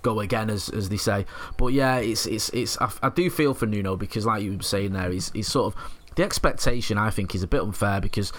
[0.05, 1.25] go again, as as they say.
[1.57, 2.77] But yeah, it's it's it's.
[2.79, 5.73] I, I do feel for Nuno because, like you were saying there, he's he's sort
[5.73, 5.81] of
[6.15, 6.97] the expectation.
[6.97, 8.31] I think is a bit unfair because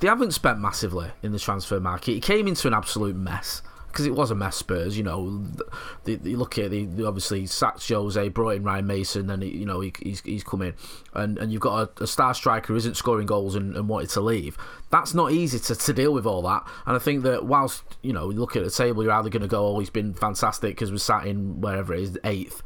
[0.00, 2.12] they haven't spent massively in the transfer market.
[2.12, 4.56] He came into an absolute mess because it was a mess.
[4.56, 5.42] Spurs, you know,
[6.04, 9.42] the, the, you look at the, the obviously sacked Jose, brought in Ryan Mason, and
[9.42, 10.74] he, you know he, he's he's come in,
[11.14, 14.10] and and you've got a, a star striker who isn't scoring goals and, and wanted
[14.10, 14.56] to leave.
[14.90, 16.66] That's not easy to, to deal with all that.
[16.86, 19.42] And I think that whilst you know you look at the table, you're either going
[19.42, 22.62] to go, oh, he's been fantastic because we're sat in wherever it is eighth.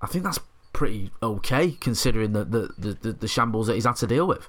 [0.00, 0.40] I think that's
[0.72, 4.48] pretty okay considering the the, the, the shambles that he's had to deal with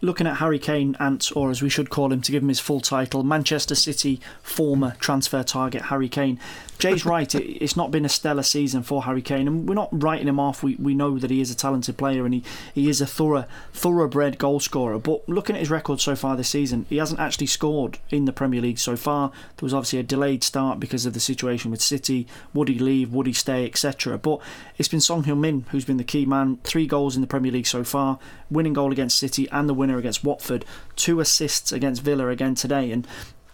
[0.00, 2.60] looking at Harry Kane, Ant, or as we should call him to give him his
[2.60, 6.38] full title, Manchester City former transfer target Harry Kane.
[6.80, 9.88] Jay's right, it, it's not been a stellar season for Harry Kane, and we're not
[9.92, 10.62] writing him off.
[10.62, 12.42] We, we know that he is a talented player and he,
[12.74, 14.98] he is a thorough thoroughbred goal scorer.
[14.98, 18.32] But looking at his record so far this season, he hasn't actually scored in the
[18.32, 19.30] Premier League so far.
[19.56, 22.26] There was obviously a delayed start because of the situation with City.
[22.54, 23.12] Would he leave?
[23.12, 23.64] Would he stay?
[23.66, 24.16] Etc.
[24.18, 24.40] But
[24.78, 26.58] it's been Son Heung-min who's been the key man.
[26.64, 28.18] Three goals in the Premier League so far,
[28.50, 30.64] winning goal against City and the winner against Watford.
[30.96, 32.90] Two assists against Villa again today.
[32.90, 33.06] And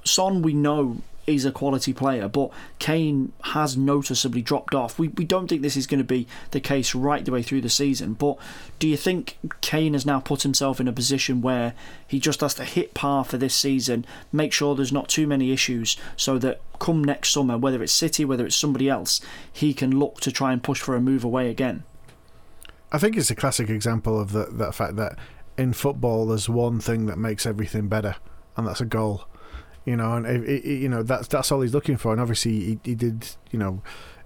[0.04, 4.98] Son, we know is a quality player, but Kane has noticeably dropped off.
[4.98, 7.62] We, we don't think this is going to be the case right the way through
[7.62, 8.38] the season, but
[8.78, 11.74] do you think Kane has now put himself in a position where
[12.06, 15.52] he just has to hit par for this season, make sure there's not too many
[15.52, 19.20] issues, so that come next summer, whether it's City, whether it's somebody else,
[19.52, 21.82] he can look to try and push for a move away again?
[22.92, 25.18] I think it's a classic example of the, fact that
[25.58, 28.16] in football there's one thing that makes everything better,
[28.56, 29.26] and that's a goal
[29.87, 32.12] you know, and it, it, you know that's that's all he's looking for.
[32.12, 33.80] And obviously, he, he did, you know,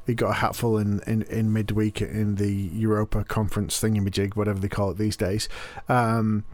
[0.07, 4.69] he got a hatful in, in, in midweek in the Europa Conference thingamajig, whatever they
[4.69, 5.49] call it these days.
[5.89, 6.45] Um,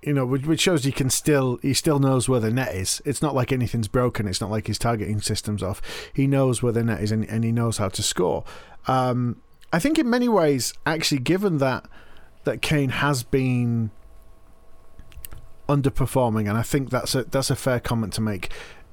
[0.00, 3.02] you know, which shows he can still he still knows where the net is.
[3.04, 4.28] It's not like anything's broken.
[4.28, 5.82] It's not like his targeting system's off.
[6.14, 8.44] He knows where the net is and, and he knows how to score.
[8.86, 11.86] Um, I think in many ways, actually, given that
[12.44, 13.90] that Kane has been
[15.68, 18.50] underperforming, and I think that's a that's a fair comment to make.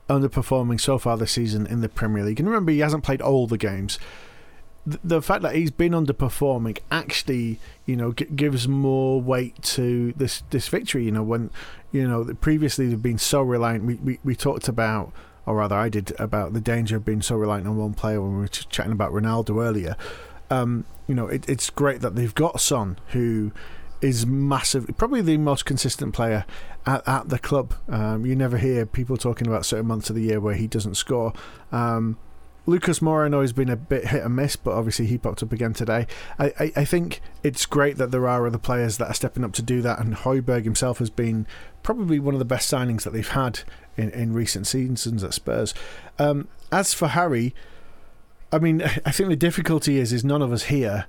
[0.08, 3.48] Underperforming so far this season in the Premier League, and remember he hasn't played all
[3.48, 3.98] the games.
[4.86, 10.44] The, fact that he's been underperforming actually, you know, g- gives more weight to this
[10.52, 11.06] this victory.
[11.06, 11.50] You know, when
[11.92, 13.86] you know previously they've been so reliant.
[13.86, 15.12] We, we we talked about,
[15.48, 18.36] or rather, I did about the danger of being so reliant on one player when
[18.36, 19.96] we were chatting about Ronaldo earlier.
[20.52, 23.52] Um, you know, it, it's great that they've got Son who
[24.02, 26.46] is massive, probably the most consistent player
[26.86, 27.74] at, at the club.
[27.88, 30.96] Um, you never hear people talking about certain months of the year where he doesn't
[30.96, 31.34] score.
[31.72, 32.18] Um,
[32.68, 35.74] Lucas know, has been a bit hit and miss, but obviously he popped up again
[35.74, 36.08] today.
[36.40, 39.54] I, I, I, think it's great that there are other players that are stepping up
[39.54, 41.46] to do that, and Højbjerg himself has been
[41.84, 43.60] probably one of the best signings that they've had
[43.98, 45.76] in, in recent seasons at Spurs.
[46.18, 47.54] Um, as for Harry,
[48.52, 51.06] I mean, I think the difficulty is is none of us here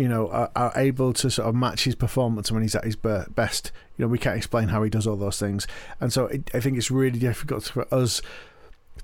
[0.00, 2.96] you know, are, are, able to sort of match his performance when he's at his
[2.96, 3.70] best.
[3.98, 5.66] You know, we can't explain how he does all those things,
[6.00, 8.22] and so it, I think it's really difficult for us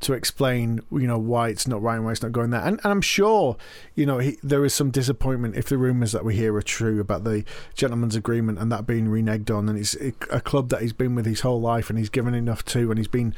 [0.01, 2.63] to explain, you know, why it's not right and why it's not going there.
[2.63, 3.57] And, and I'm sure,
[3.95, 7.01] you know, he, there is some disappointment if the rumours that we hear are true
[7.01, 7.45] about the
[7.75, 9.69] gentleman's agreement and that being reneged on.
[9.69, 9.95] And it's
[10.31, 12.99] a club that he's been with his whole life and he's given enough to, and
[12.99, 13.35] he's been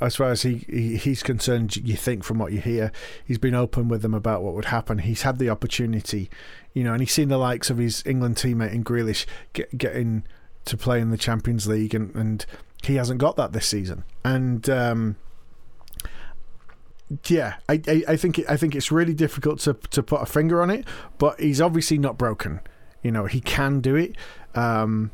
[0.00, 2.92] as far as he, he, he's concerned, you think from what you hear,
[3.24, 4.98] he's been open with them about what would happen.
[4.98, 6.30] He's had the opportunity,
[6.72, 10.24] you know, and he's seen the likes of his England teammate in Grealish get, getting
[10.64, 12.46] to play in the Champions League, and, and
[12.82, 14.04] he hasn't got that this season.
[14.24, 15.16] And um,
[17.26, 20.26] yeah, I, I, I think it, I think it's really difficult to to put a
[20.26, 20.86] finger on it,
[21.18, 22.60] but he's obviously not broken.
[23.02, 24.16] You know, he can do it.
[24.54, 25.10] Um,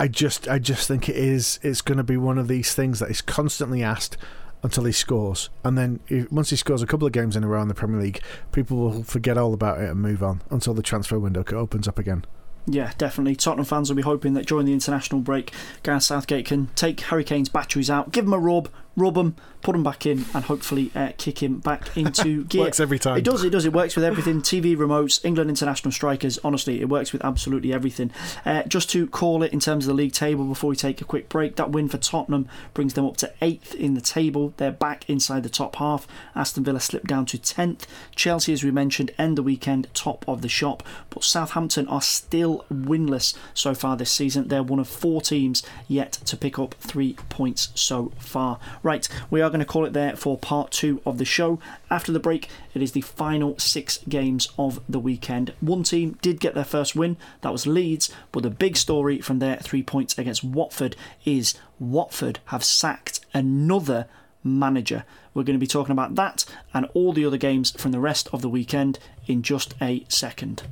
[0.00, 3.00] I just I just think it is it's going to be one of these things
[3.00, 4.16] that is constantly asked
[4.62, 7.46] until he scores, and then if, once he scores a couple of games in a
[7.46, 8.20] row in the Premier League,
[8.50, 11.98] people will forget all about it and move on until the transfer window opens up
[11.98, 12.24] again.
[12.66, 13.36] Yeah, definitely.
[13.36, 17.24] Tottenham fans will be hoping that during the international break, Gareth Southgate can take Harry
[17.24, 20.90] Kane's batteries out, give him a rub, rub him, put him back in, and hopefully
[20.94, 22.62] uh, kick him back into gear.
[22.62, 23.18] works every time.
[23.18, 23.44] It does.
[23.44, 23.64] It does.
[23.64, 24.42] It works with everything.
[24.42, 26.38] TV remotes, England international strikers.
[26.44, 28.10] Honestly, it works with absolutely everything.
[28.44, 31.04] Uh, just to call it in terms of the league table before we take a
[31.04, 34.54] quick break, that win for Tottenham brings them up to eighth in the table.
[34.56, 36.06] They're back inside the top half.
[36.34, 37.86] Aston Villa slipped down to tenth.
[38.14, 42.64] Chelsea, as we mentioned, end the weekend top of the shop, but Southampton are still
[42.72, 44.48] winless so far this season.
[44.48, 48.58] They're one of four teams yet to pick up three points so far.
[48.82, 51.58] Right, we are going to call it there for part two of the show.
[51.90, 55.52] After the break, it is the final six games of the weekend.
[55.60, 59.38] One team did get their first win, that was Leeds, but the big story from
[59.38, 64.06] their three points against Watford is Watford have sacked another
[64.42, 65.04] manager.
[65.34, 68.28] We're going to be talking about that and all the other games from the rest
[68.32, 70.62] of the weekend in just a second.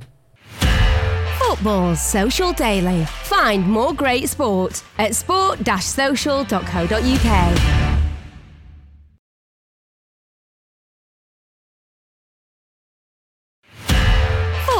[1.39, 3.05] Football's Social Daily.
[3.05, 7.88] Find more great sport at sport-social.co.uk.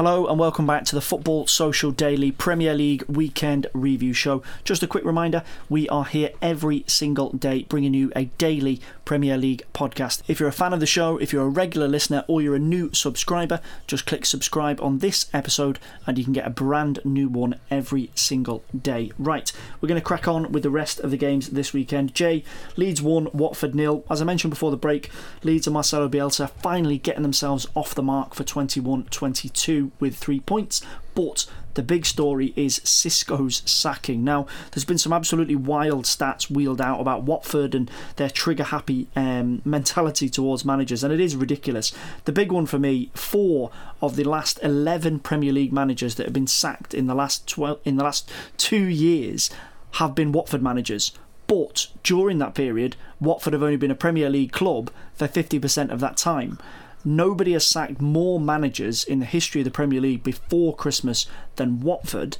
[0.00, 4.42] Hello and welcome back to the Football Social Daily Premier League Weekend Review Show.
[4.64, 9.36] Just a quick reminder we are here every single day bringing you a daily Premier
[9.36, 10.22] League podcast.
[10.26, 12.58] If you're a fan of the show, if you're a regular listener, or you're a
[12.58, 17.28] new subscriber, just click subscribe on this episode and you can get a brand new
[17.28, 19.12] one every single day.
[19.18, 22.14] Right, we're going to crack on with the rest of the games this weekend.
[22.14, 22.42] Jay,
[22.74, 24.02] Leeds 1, Watford nil.
[24.08, 25.10] As I mentioned before the break,
[25.42, 30.40] Leeds and Marcelo Bielsa finally getting themselves off the mark for 21 22 with three
[30.40, 30.82] points.
[31.14, 34.24] But the big story is Xisco's sacking.
[34.24, 39.08] Now, there's been some absolutely wild stats wheeled out about Watford and their trigger happy
[39.16, 41.92] um, mentality towards managers, and it is ridiculous.
[42.24, 43.70] The big one for me four
[44.02, 47.80] of the last 11 Premier League managers that have been sacked in the last 12,
[47.84, 49.50] in the last two years
[49.92, 51.12] have been Watford managers.
[51.46, 55.98] But during that period, Watford have only been a Premier League club for 50% of
[55.98, 56.58] that time.
[57.04, 61.26] Nobody has sacked more managers in the history of the Premier League before Christmas
[61.56, 62.36] than Watford,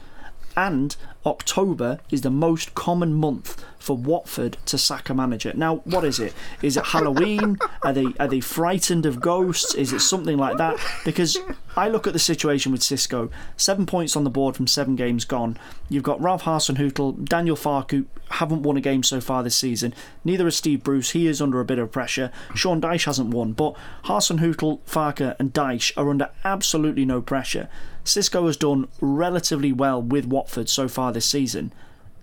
[0.56, 0.96] and
[1.26, 5.52] October is the most common month for Watford to sack a manager.
[5.54, 6.34] Now, what is it?
[6.62, 7.58] Is it Halloween?
[7.82, 9.74] are they are they frightened of ghosts?
[9.74, 10.78] Is it something like that?
[11.04, 11.38] Because
[11.76, 13.30] I look at the situation with Xisco.
[13.56, 15.56] seven points on the board from seven games gone.
[15.88, 19.94] You've got Ralph Hasenhüttl, Daniel Farke, who haven't won a game so far this season.
[20.24, 21.10] Neither has Steve Bruce.
[21.10, 22.30] He is under a bit of pressure.
[22.54, 27.68] Sean Dyche hasn't won, but Hasenhüttl, Farke, and Dyche are under absolutely no pressure.
[28.04, 31.72] Xisco has done relatively well with Watford so far this season,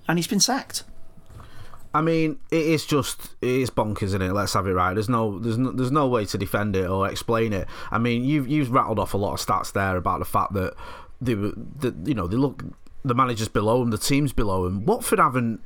[0.08, 0.84] and he's been sacked.
[1.94, 4.34] I mean, it is just it is bonkers, isn't it?
[4.34, 4.94] Let's have it right.
[4.94, 7.68] There's no there's no, there's no way to defend it or explain it.
[7.92, 10.76] I mean, you've you've rattled off a lot of stats there about the fact that
[11.22, 12.64] they were that you know they look
[13.04, 14.86] the managers below them, the teams below them.
[14.86, 15.62] Watford haven't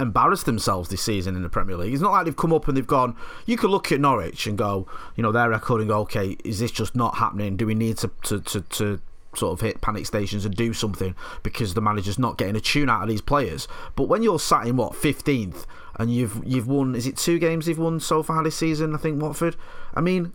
[0.00, 1.92] embarrassed themselves this season in the Premier League.
[1.92, 3.16] It's not like they've come up and they've gone.
[3.46, 6.58] You could look at Norwich and go, you know, their record and go, okay, is
[6.58, 7.56] this just not happening?
[7.56, 9.00] Do we need to to to, to
[9.36, 12.88] sort of hit panic stations and do something because the manager's not getting a tune
[12.88, 13.68] out of these players.
[13.94, 15.66] But when you're sat in what fifteenth
[15.96, 18.94] and you've you've won, is it two games you've won so far this season?
[18.94, 19.56] I think Watford.
[19.94, 20.32] I mean,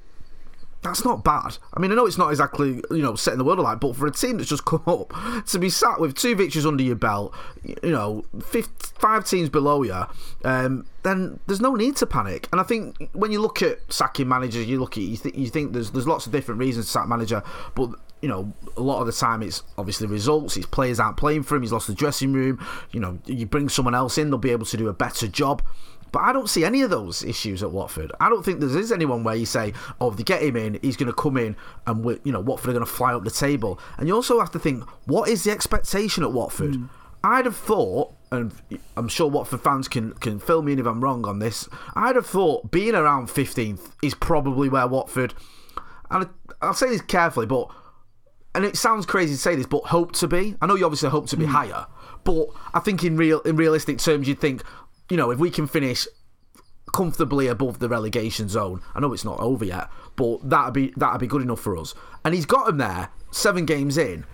[0.81, 1.57] that's not bad.
[1.73, 4.07] I mean, I know it's not exactly you know setting the world alight, but for
[4.07, 5.13] a team that's just come up
[5.47, 7.33] to be sat with two victories under your belt,
[7.63, 10.05] you know, five teams below you,
[10.43, 12.47] um, then there's no need to panic.
[12.51, 15.49] And I think when you look at sacking managers, you look at you, th- you
[15.49, 17.43] think there's there's lots of different reasons to sack manager,
[17.75, 17.91] but
[18.21, 20.55] you know, a lot of the time it's obviously results.
[20.55, 21.63] His players aren't playing for him.
[21.63, 22.63] He's lost the dressing room.
[22.91, 25.63] You know, you bring someone else in, they'll be able to do a better job.
[26.11, 28.11] But I don't see any of those issues at Watford.
[28.19, 30.77] I don't think there is anyone where you say, "Oh, if they get him in,
[30.81, 31.55] he's going to come in,
[31.87, 34.39] and we, you know, Watford are going to fly up the table." And you also
[34.39, 36.73] have to think, what is the expectation at Watford?
[36.73, 36.89] Mm.
[37.23, 38.51] I'd have thought, and
[38.97, 41.69] I'm sure Watford fans can can fill me in if I'm wrong on this.
[41.95, 45.33] I'd have thought being around 15th is probably where Watford,
[46.09, 46.27] and
[46.61, 47.69] I'll say this carefully, but
[48.53, 50.55] and it sounds crazy to say this, but hope to be.
[50.61, 51.49] I know you obviously hope to be mm.
[51.49, 51.87] higher,
[52.23, 54.63] but I think in real in realistic terms, you'd think,
[55.09, 56.07] you know, if we can finish
[56.93, 61.21] comfortably above the relegation zone, I know it's not over yet, but that'd be that'd
[61.21, 61.93] be good enough for us.
[62.25, 64.25] And he's got him there, seven games in,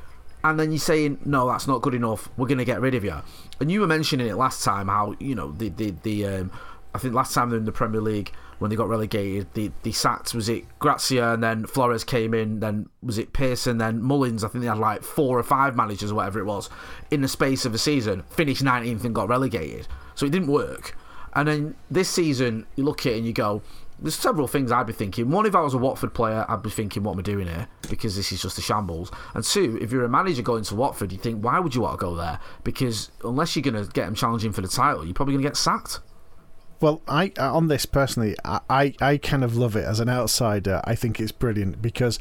[0.43, 2.29] and then you're saying, no, that's not good enough.
[2.37, 3.15] We're going to get rid of you.
[3.59, 6.51] And you were mentioning it last time how you know the the the um,
[6.97, 9.91] I think last time they're in the Premier League when they got relegated, they, they
[9.91, 14.43] sacked, was it Gracia and then Flores came in, then was it Pearson, then Mullins,
[14.43, 16.71] I think they had like four or five managers or whatever it was
[17.11, 19.87] in the space of a season, finished 19th and got relegated.
[20.15, 20.97] So it didn't work.
[21.33, 23.61] And then this season, you look at it and you go,
[23.99, 25.29] there's several things I'd be thinking.
[25.29, 27.67] One, if I was a Watford player, I'd be thinking, what am I doing here?
[27.89, 29.11] Because this is just a shambles.
[29.35, 31.99] And two, if you're a manager going to Watford, you think, why would you want
[31.99, 32.39] to go there?
[32.63, 35.49] Because unless you're going to get them challenging for the title, you're probably going to
[35.49, 35.99] get sacked.
[36.79, 40.81] Well, I on this personally, I, I kind of love it as an outsider.
[40.83, 42.19] I think it's brilliant because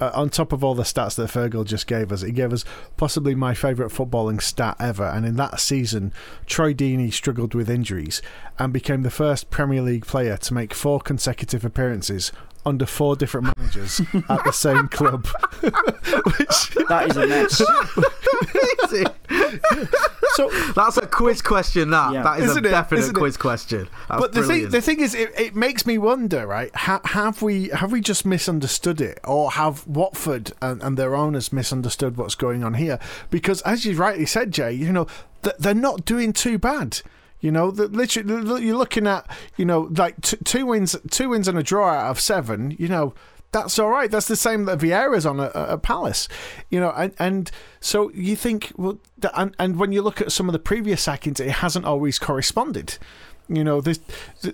[0.00, 2.64] uh, on top of all the stats that Fergal just gave us, he gave us
[2.96, 5.04] possibly my favourite footballing stat ever.
[5.04, 6.12] And in that season,
[6.46, 8.22] Troy Deeney struggled with injuries
[8.58, 12.32] and became the first Premier League player to make four consecutive appearances
[12.64, 15.26] under four different managers at the same club.
[15.60, 17.58] Which, that is a mess.
[20.34, 21.90] so that's a quiz question.
[21.90, 22.22] That yeah.
[22.22, 23.38] that is Isn't a definite quiz it?
[23.38, 23.88] question.
[24.08, 26.74] That's but the thing, the thing is, it, it makes me wonder, right?
[26.74, 31.52] Ha, have we have we just misunderstood it, or have Watford and, and their owners
[31.52, 32.98] misunderstood what's going on here?
[33.30, 35.06] Because as you rightly said, Jay, you know
[35.58, 37.00] they're not doing too bad.
[37.40, 41.48] You know, the, literally, you're looking at you know like t- two wins, two wins
[41.48, 42.74] and a draw out of seven.
[42.78, 43.14] You know,
[43.52, 44.10] that's all right.
[44.10, 46.28] That's the same that Vieira's on a, a Palace,
[46.68, 48.98] you know, and, and so you think well,
[49.34, 52.98] and and when you look at some of the previous sackings, it hasn't always corresponded.
[53.48, 53.98] You know, this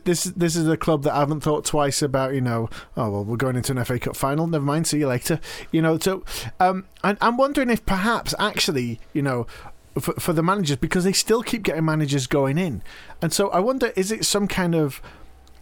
[0.04, 2.32] this this is a club that I haven't thought twice about.
[2.32, 4.46] You know, oh well, we're going into an FA Cup final.
[4.46, 4.86] Never mind.
[4.86, 5.40] See you later.
[5.72, 6.22] You know, so
[6.60, 9.48] um, and I'm wondering if perhaps actually, you know,
[10.00, 12.82] for, for the managers because they still keep getting managers going in,
[13.22, 15.00] and so I wonder is it some kind of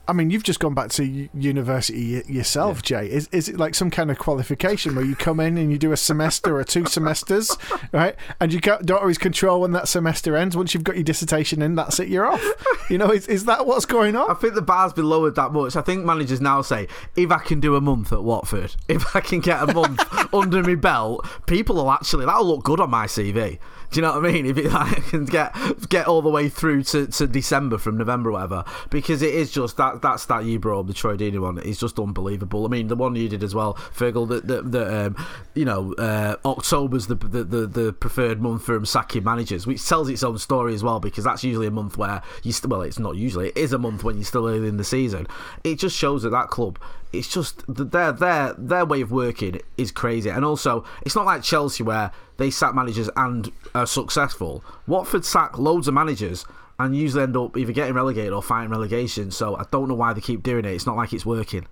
[0.08, 3.02] I mean, you've just gone back to university yourself, yeah.
[3.02, 3.10] Jay.
[3.10, 5.92] Is is it like some kind of qualification where you come in and you do
[5.92, 7.56] a semester or two semesters,
[7.92, 8.16] right?
[8.40, 10.56] And you don't always control when that semester ends.
[10.56, 12.08] Once you've got your dissertation in, that's it.
[12.08, 12.44] You're off.
[12.90, 14.28] You know, is, is that what's going on?
[14.28, 15.76] I think the bar's been lowered that much.
[15.76, 19.20] I think managers now say, if I can do a month at Watford, if I
[19.20, 20.02] can get a month
[20.34, 23.60] under my belt, people will actually that'll look good on my CV.
[23.92, 24.46] Do you know what I mean?
[24.46, 25.54] If it like, can get
[25.90, 29.52] get all the way through to, to December from November or whatever, because it is
[29.52, 32.64] just that that's that you brought up, the Troy Deeney one, is just unbelievable.
[32.64, 36.36] I mean, the one you did as well, Fergal, that that, um, you know, uh,
[36.44, 40.38] October's the, the, the the preferred month for him sacking managers, which tells its own
[40.38, 43.48] story as well, because that's usually a month where you st- well, it's not usually,
[43.48, 45.26] it is a month when you're still early in the season.
[45.64, 46.78] It just shows that that club
[47.12, 51.42] it's just their their their way of working is crazy, and also it's not like
[51.42, 52.10] Chelsea where
[52.42, 54.64] they sack managers and are successful.
[54.86, 56.44] Watford sack loads of managers
[56.78, 59.30] and usually end up either getting relegated or fighting relegation.
[59.30, 60.72] So I don't know why they keep doing it.
[60.72, 61.66] It's not like it's working.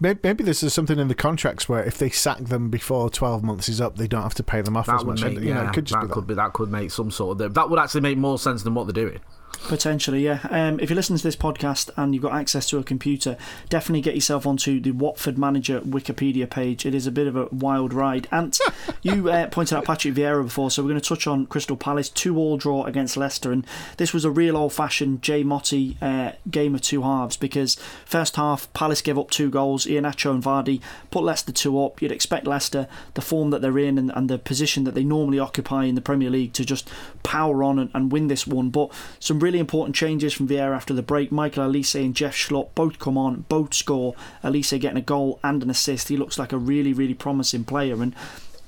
[0.00, 3.68] Maybe this is something in the contracts where if they sack them before twelve months
[3.68, 5.22] is up, they don't have to pay them off that as much.
[5.22, 7.54] Make, you yeah, know, could that, that could be that could make some sort of
[7.54, 9.20] that would actually make more sense than what they're doing.
[9.64, 10.40] Potentially, yeah.
[10.50, 13.36] Um, if you listen to this podcast and you've got access to a computer,
[13.68, 16.86] definitely get yourself onto the Watford Manager Wikipedia page.
[16.86, 18.28] It is a bit of a wild ride.
[18.30, 18.56] And
[19.02, 22.08] you uh, pointed out Patrick Vieira before, so we're going to touch on Crystal Palace
[22.08, 26.74] two all draw against Leicester, and this was a real old-fashioned Jay Motty uh, game
[26.74, 29.86] of two halves because first half Palace gave up two goals.
[29.86, 30.80] Iheanacho and Vardy
[31.10, 32.00] put Leicester two up.
[32.00, 35.40] You'd expect Leicester, the form that they're in and, and the position that they normally
[35.40, 36.88] occupy in the Premier League, to just
[37.24, 40.92] power on and, and win this one, but some really important changes from Vieira after
[40.92, 41.30] the break.
[41.30, 44.14] Michael Olise and Jeff Schlupp both come on, both score.
[44.42, 46.08] Olise getting a goal and an assist.
[46.08, 48.02] He looks like a really, really promising player.
[48.02, 48.14] And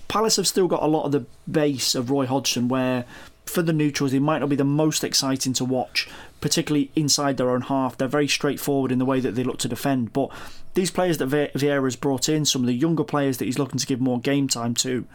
[0.08, 3.04] Palace have still got a lot of the base of Roy Hodgson, where
[3.44, 6.08] for the neutrals, they might not be the most exciting to watch,
[6.40, 7.96] particularly inside their own half.
[7.96, 10.12] They're very straightforward in the way that they look to defend.
[10.12, 10.30] But
[10.74, 13.86] these players that Vieira's brought in, some of the younger players that he's looking to
[13.86, 15.06] give more game time to,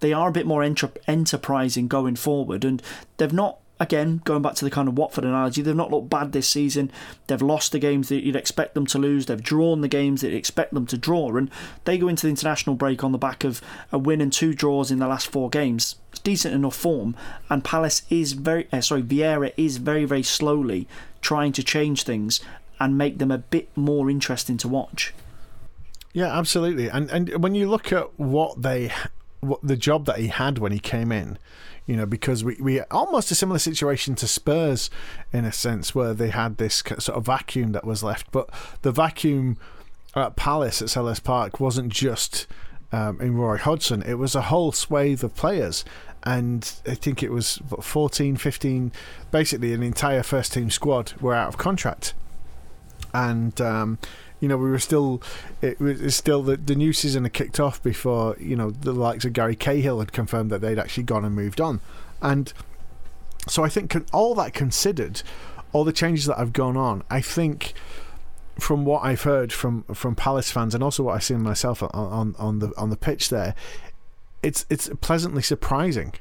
[0.00, 2.64] they are a bit more enter- enterprising going forward.
[2.64, 2.82] And
[3.18, 6.32] they've not again, going back to the kind of Watford analogy, they've not looked bad
[6.32, 6.92] this season.
[7.26, 9.26] They've lost the games that you'd expect them to lose.
[9.26, 11.34] They've drawn the games that you expect them to draw.
[11.36, 11.50] And
[11.86, 14.90] they go into the international break on the back of a win and two draws
[14.90, 15.96] in the last four games.
[16.10, 17.16] It's decent enough form.
[17.48, 20.86] And Palace is very, uh, sorry, Vieira is very, very slowly
[21.22, 22.40] trying to change things
[22.78, 25.14] and make them a bit more interesting to watch.
[26.12, 26.88] Yeah, absolutely.
[26.88, 28.90] And and when you look at what they,
[29.40, 31.38] what the job that he had when he came in,
[31.86, 34.90] you know, because we, we almost a similar situation to Spurs
[35.32, 38.48] in a sense where they had this sort of vacuum that was left, but
[38.82, 39.56] the vacuum
[40.14, 42.46] at Palace at Selhurst Park wasn't just
[42.92, 45.84] um, in Roy Hodgson, it was a whole swathe of players.
[46.22, 48.92] And I think it was what, 14, 15,
[49.30, 52.14] basically an entire first team squad were out of contract.
[53.14, 53.98] And um,
[54.40, 55.22] you know, we were still,
[55.60, 59.24] it was still the, the new season had kicked off before, you know, the likes
[59.24, 61.80] of Gary Cahill had confirmed that they'd actually gone and moved on.
[62.22, 62.52] And
[63.46, 65.22] so I think all that considered,
[65.72, 67.74] all the changes that have gone on, I think
[68.58, 71.90] from what I've heard from, from Palace fans and also what I've seen myself on,
[71.92, 73.54] on, on the on the pitch there,
[74.42, 76.14] it's it's pleasantly surprising.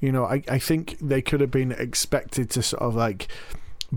[0.00, 3.28] You know, I, I think they could have been expected to sort of like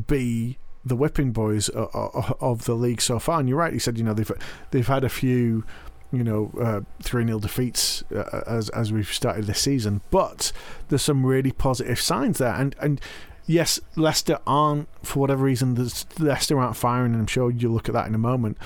[0.07, 3.39] be the whipping boys of the league so far.
[3.39, 3.73] And you're right.
[3.73, 4.31] You said you know they've
[4.71, 5.63] they've had a few
[6.11, 10.51] you know three uh, 0 defeats uh, as as we've started this season, but
[10.89, 12.53] there's some really positive signs there.
[12.53, 13.01] And and
[13.45, 15.75] yes, Leicester aren't for whatever reason.
[16.19, 18.57] Leicester aren't firing, and I'm sure you'll look at that in a moment.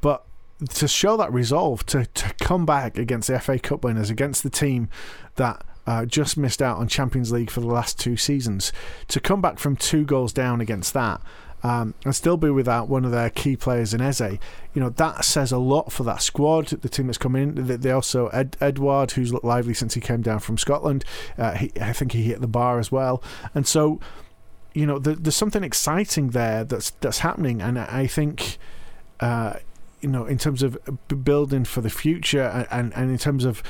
[0.00, 0.24] But
[0.68, 4.50] to show that resolve to to come back against the FA Cup winners, against the
[4.50, 4.88] team
[5.36, 8.72] that uh, just missed out on Champions League for the last two seasons.
[9.08, 11.20] To come back from two goals down against that
[11.64, 15.24] um, and still be without one of their key players in Eze, you know that
[15.24, 16.68] says a lot for that squad.
[16.68, 17.80] The team that's come in.
[17.80, 21.04] They also Ed, Edouard, who's looked lively since he came down from Scotland.
[21.38, 23.22] Uh, he, I think he hit the bar as well,
[23.54, 24.00] and so
[24.74, 28.58] you know the, there's something exciting there that's that's happening, and I think.
[29.20, 29.54] Uh,
[30.00, 30.76] you know, in terms of
[31.22, 33.62] building for the future and, and, and in terms of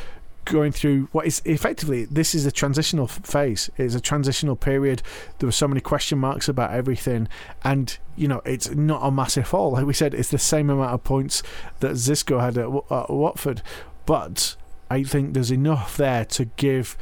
[0.44, 3.70] going through what is effectively this is a transitional phase.
[3.76, 5.02] It's a transitional period.
[5.38, 7.28] There were so many question marks about everything.
[7.64, 9.72] And you know it's not a massive fall.
[9.72, 11.42] Like we said it's the same amount of points
[11.80, 13.62] that Xisco had at, at Watford.
[14.06, 14.56] But
[14.90, 16.96] I think there's enough there to give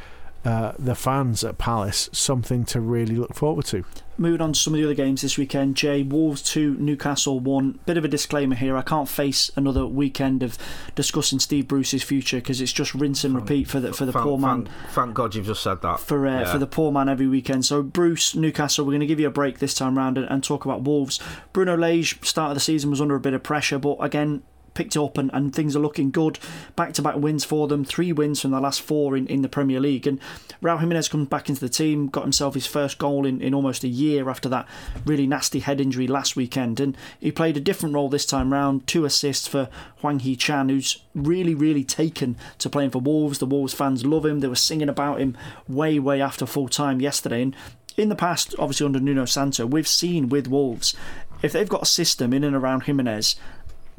[0.45, 3.84] uh, the fans at Palace something to really look forward to.
[4.16, 7.80] Moving on to some of the other games this weekend, Jay Wolves 2, Newcastle 1.
[7.86, 10.59] Bit of a disclaimer here I can't face another weekend of
[10.95, 14.24] discussing Steve Bruce's future because it's just rinse and repeat for the, for the thank,
[14.24, 14.66] poor man.
[14.66, 16.01] Thank, thank, God you've just said that.
[16.01, 16.53] For, uh, yeah.
[16.53, 17.64] for the poor man every weekend.
[17.64, 20.45] So, Bruce, Newcastle, we're going to give you a break this time round and, and
[20.45, 21.18] talk about Wolves.
[21.55, 24.43] Bruno Lage, start of the season, was under a bit of pressure, but again,
[24.81, 26.39] picked up and, and things are looking good.
[26.74, 29.49] Back to back wins for them, three wins from the last four in, in the
[29.49, 30.07] Premier League.
[30.07, 30.18] And
[30.62, 33.85] Raul Jimenez comes back into the team, got himself his first goal in, in almost
[33.85, 34.66] a year after that
[35.05, 36.81] really nasty head injury last weekend.
[36.81, 39.68] And he played a different role this time round, two assists for
[39.99, 43.39] Hwang Hee Chan, who's really, really taken to playing for Wolves.
[43.39, 45.37] The Wolves fans love him, they were singing about him
[45.68, 47.43] way, way after full time yesterday.
[47.43, 47.57] And
[47.99, 50.97] in the past, obviously under Nuno Santo, we've seen with Wolves,
[51.43, 53.37] if they've got a system in and around Jimenez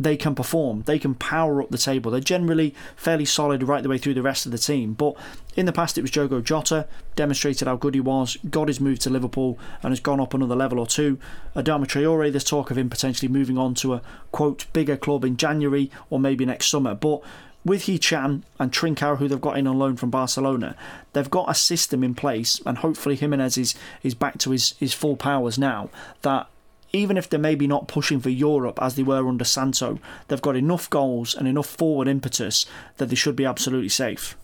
[0.03, 0.83] they can perform.
[0.83, 2.11] They can power up the table.
[2.11, 4.93] They're generally fairly solid right the way through the rest of the team.
[4.93, 5.15] But
[5.55, 8.99] in the past, it was Diogo Jota, demonstrated how good he was, got his move
[8.99, 11.19] to Liverpool, and has gone up another level or two.
[11.55, 15.37] Adama Traore, there's talk of him potentially moving on to a quote bigger club in
[15.37, 16.95] January or maybe next summer.
[16.95, 17.21] But
[17.63, 20.75] with Hee Chan and Trincao, who they've got in on loan from Barcelona,
[21.13, 24.93] they've got a system in place, and hopefully Jimenez is, is back to his, his
[24.93, 25.89] full powers now.
[26.21, 26.47] That
[26.93, 30.55] even if they're maybe not pushing for Europe as they were under Santo, they've got
[30.55, 32.65] enough goals and enough forward impetus
[32.97, 34.35] that they should be absolutely safe.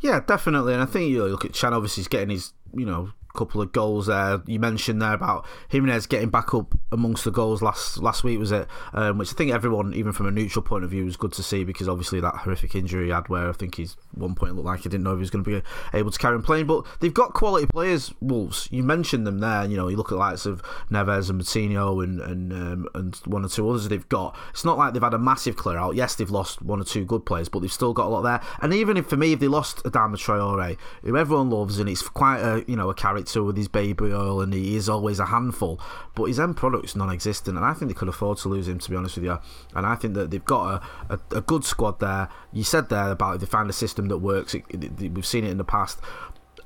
[0.00, 0.72] Yeah, definitely.
[0.72, 3.72] And I think you look at Chan, obviously, he's getting his, you know, couple of
[3.72, 4.42] goals there.
[4.46, 8.52] You mentioned there about Jimenez getting back up amongst the goals last last week, was
[8.52, 8.66] it?
[8.92, 11.42] Um, which I think everyone, even from a neutral point of view, was good to
[11.42, 14.66] see because obviously that horrific injury he had, where I think he's one point looked
[14.66, 15.62] like he didn't know if he was going to be
[15.94, 16.66] able to carry on playing.
[16.66, 18.68] But they've got quality players, Wolves.
[18.70, 19.64] You mentioned them there.
[19.64, 23.16] You know, you look at the likes of Neves and Moutinho and and um, and
[23.26, 24.36] one or two others they've got.
[24.50, 25.94] It's not like they've had a massive clear out.
[25.94, 28.40] Yes, they've lost one or two good players, but they've still got a lot there.
[28.60, 32.02] And even if for me, if they lost Adama Traore, who everyone loves, and it's
[32.08, 35.26] quite a you know a character with his baby oil, and he is always a
[35.26, 35.80] handful,
[36.14, 38.78] but his end product's non-existent, and I think they could afford to lose him.
[38.78, 39.38] To be honest with you,
[39.74, 42.28] and I think that they've got a, a, a good squad there.
[42.52, 44.54] You said there about if they find a system that works.
[44.54, 46.00] It, it, we've seen it in the past.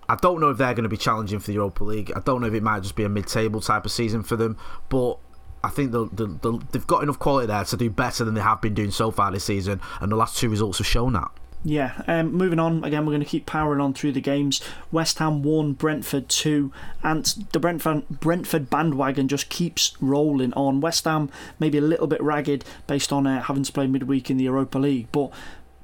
[0.09, 2.13] I don't know if they're going to be challenging for the Europa League.
[2.15, 4.59] I don't know if it might just be a mid-table type of season for them,
[4.91, 5.19] but
[5.63, 8.61] I think they'll, they'll, they've got enough quality there to do better than they have
[8.61, 11.31] been doing so far this season, and the last two results have shown that.
[11.67, 14.61] Yeah, um, moving on, again, we're going to keep powering on through the games.
[14.93, 16.71] West Ham 1, Brentford 2,
[17.03, 20.83] and the Brentford, Brentford bandwagon just keeps rolling on.
[20.83, 24.37] West Ham maybe a little bit ragged based on uh, having to play midweek in
[24.37, 25.31] the Europa League, but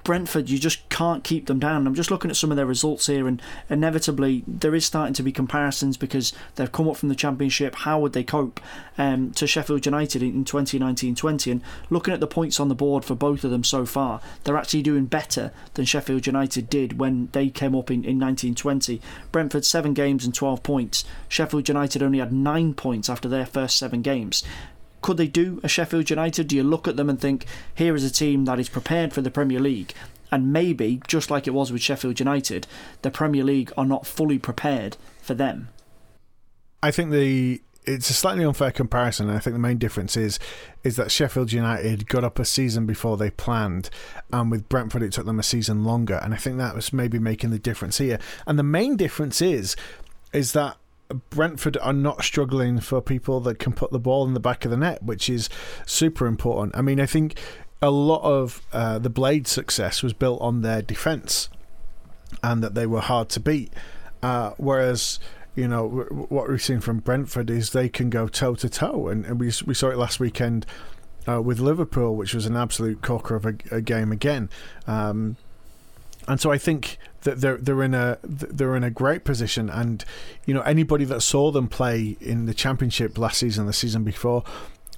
[0.05, 1.87] Brentford, you just can't keep them down.
[1.87, 5.23] I'm just looking at some of their results here, and inevitably there is starting to
[5.23, 7.75] be comparisons because they've come up from the Championship.
[7.75, 8.61] How would they cope
[8.97, 11.53] um, to Sheffield United in 2019-20?
[11.53, 14.57] And looking at the points on the board for both of them so far, they're
[14.57, 19.01] actually doing better than Sheffield United did when they came up in, in 1920.
[19.33, 21.05] Brentford seven games and 12 points.
[21.29, 24.43] Sheffield United only had nine points after their first seven games
[25.03, 26.49] could they do a Sheffield United?
[26.49, 29.23] Do you look at them and think, here is a team that is prepared for
[29.23, 29.95] the Premier League?
[30.33, 32.67] And maybe, just like it was with Sheffield United,
[33.03, 35.69] the Premier League are not fully prepared for them.
[36.83, 39.31] I think the it's a slightly unfair comparison.
[39.31, 40.39] I think the main difference is
[40.85, 43.91] is that Sheffield United got up a season before they planned,
[44.33, 46.21] and with Brentford it took them a season longer.
[46.23, 48.19] And I think that was maybe making the difference here.
[48.47, 49.77] And the main difference is
[50.33, 50.77] is that
[51.31, 54.71] Brentford are not struggling for people that can put the ball in the back of
[54.71, 55.49] the net, which is
[55.87, 56.77] super important.
[56.77, 57.39] I mean, I think
[57.83, 61.49] a lot of uh, the Blade success was built on their defence
[62.43, 63.73] and that they were hard to beat.
[64.23, 65.19] Uh, whereas,
[65.55, 65.89] you know,
[66.29, 69.75] what we've seen from Brentford is they can go toe to toe, and we we
[69.75, 70.67] saw it last weekend
[71.27, 74.51] uh, with Liverpool, which was an absolute corker of a, a game again.
[74.87, 75.37] Um,
[76.29, 80.05] and so I think that they're they're in a they're in a great position, and
[80.47, 84.45] you know anybody that saw them play in the championship last season, the season before,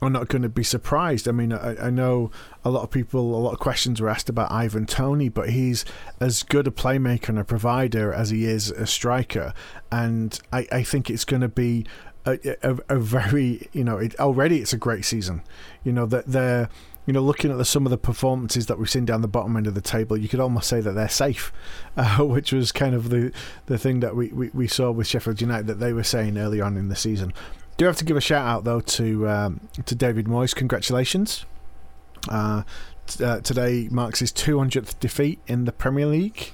[0.01, 1.29] are not going to be surprised.
[1.29, 2.31] I mean, I, I know
[2.65, 5.85] a lot of people, a lot of questions were asked about Ivan Toney, but he's
[6.21, 9.55] as good a playmaker and a provider as he is a striker,
[9.91, 11.87] and I, I think it's going to be
[12.25, 15.43] a, a, a very you know it, already it's a great season.
[15.85, 16.69] You know that they're
[17.07, 19.57] you know, looking at the, some of the performances that we've seen down the bottom
[19.57, 21.53] end of the table, you could almost say that they're safe,
[21.97, 23.33] uh, which was kind of the
[23.67, 26.61] the thing that we, we, we, saw with Sheffield United that they were saying early
[26.61, 27.33] on in the season.
[27.77, 30.55] Do have to give a shout out though to um, to David Moyes.
[30.55, 31.45] Congratulations.
[32.29, 32.63] Uh,
[33.07, 36.53] t- uh, today marks his 200th defeat in the Premier League.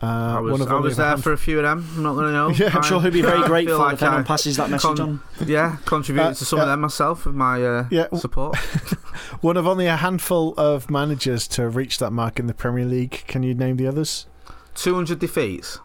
[0.00, 1.84] Uh, I was, I was there for a few of them.
[1.96, 2.50] I'm not going to know.
[2.54, 5.20] Yeah, I'm sure he'll be very grateful like if anyone passes that message con- on.
[5.46, 8.06] Yeah, contributed uh, to some of them myself with my uh, yeah.
[8.16, 8.56] support.
[9.40, 13.24] One of only a handful of managers to reach that mark in the Premier League.
[13.26, 14.26] Can you name the others?
[14.74, 15.80] 200 defeats.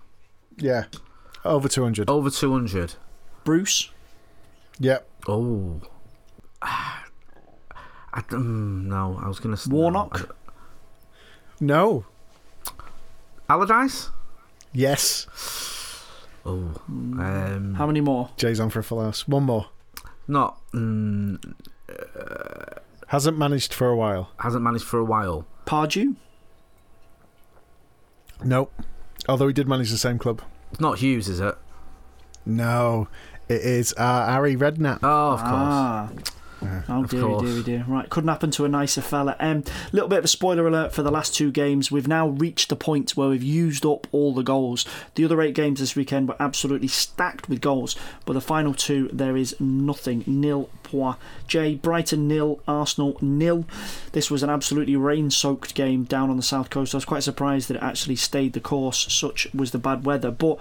[0.58, 0.86] Yeah,
[1.44, 2.10] over two hundred.
[2.10, 2.96] Over 200.
[3.44, 3.90] Bruce.
[4.80, 5.08] Yep.
[5.28, 5.82] Oh.
[6.62, 10.36] I, um, no, I was going to Warnock.
[11.60, 12.06] No.
[13.50, 14.10] Allardyce?
[14.72, 15.28] Yes.
[16.46, 16.72] Oh.
[16.90, 18.30] Um, How many more?
[18.38, 19.28] Jay's on for a full house.
[19.28, 19.68] One more.
[20.28, 20.60] not.
[20.72, 21.54] Mm,
[23.08, 24.32] Hasn't managed for a while.
[24.40, 25.46] hasn't managed for a while.
[25.66, 26.16] Pardew.
[28.44, 28.74] Nope.
[29.30, 30.42] Although he did manage the same club.
[30.72, 31.56] It's not Hughes, is it?
[32.46, 33.08] No,
[33.48, 35.00] it is uh, Harry Redknapp.
[35.04, 35.52] Oh, of course.
[35.54, 36.10] Ah.
[36.90, 37.44] Oh Of dear, course.
[37.44, 37.86] dear, dear.
[37.88, 39.36] Right, couldn't happen to a nicer fella.
[39.40, 41.92] Um, little bit of a spoiler alert for the last two games.
[41.92, 44.86] We've now reached the point where we've used up all the goals.
[45.16, 47.96] The other eight games this weekend were absolutely stacked with goals,
[48.26, 50.24] but the final two there is nothing.
[50.28, 51.18] Nil point.
[51.48, 53.66] Jay Brighton nil, Arsenal nil.
[54.12, 56.94] This was an absolutely rain-soaked game down on the south coast.
[56.94, 59.12] I was quite surprised that it actually stayed the course.
[59.12, 60.60] Such was the bad weather, but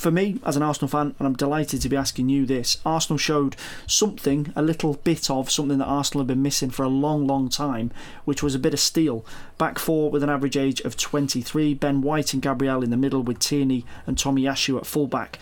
[0.00, 3.18] for me, as an Arsenal fan, and I'm delighted to be asking you this, Arsenal
[3.18, 3.54] showed
[3.86, 7.48] something, a little bit of something that Arsenal have been missing for a long, long
[7.50, 7.92] time,
[8.24, 9.24] which was a bit of steel.
[9.58, 13.22] Back four with an average age of 23, Ben White and Gabriel in the middle
[13.22, 15.38] with Tierney and Tomiyasu at fullback.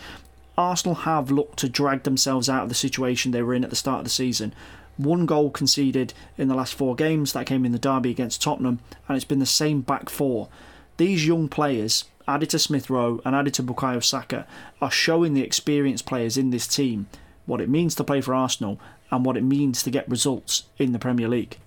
[0.57, 3.77] Arsenal have looked to drag themselves out of the situation they were in at the
[3.77, 4.53] start of the season.
[4.97, 8.79] One goal conceded in the last four games, that came in the derby against Tottenham,
[9.07, 10.49] and it's been the same back four.
[10.97, 14.45] These young players, added to Smith Rowe and added to Bukayo Saka,
[14.81, 17.07] are showing the experienced players in this team
[17.45, 18.79] what it means to play for Arsenal
[19.11, 21.57] and what it means to get results in the Premier League.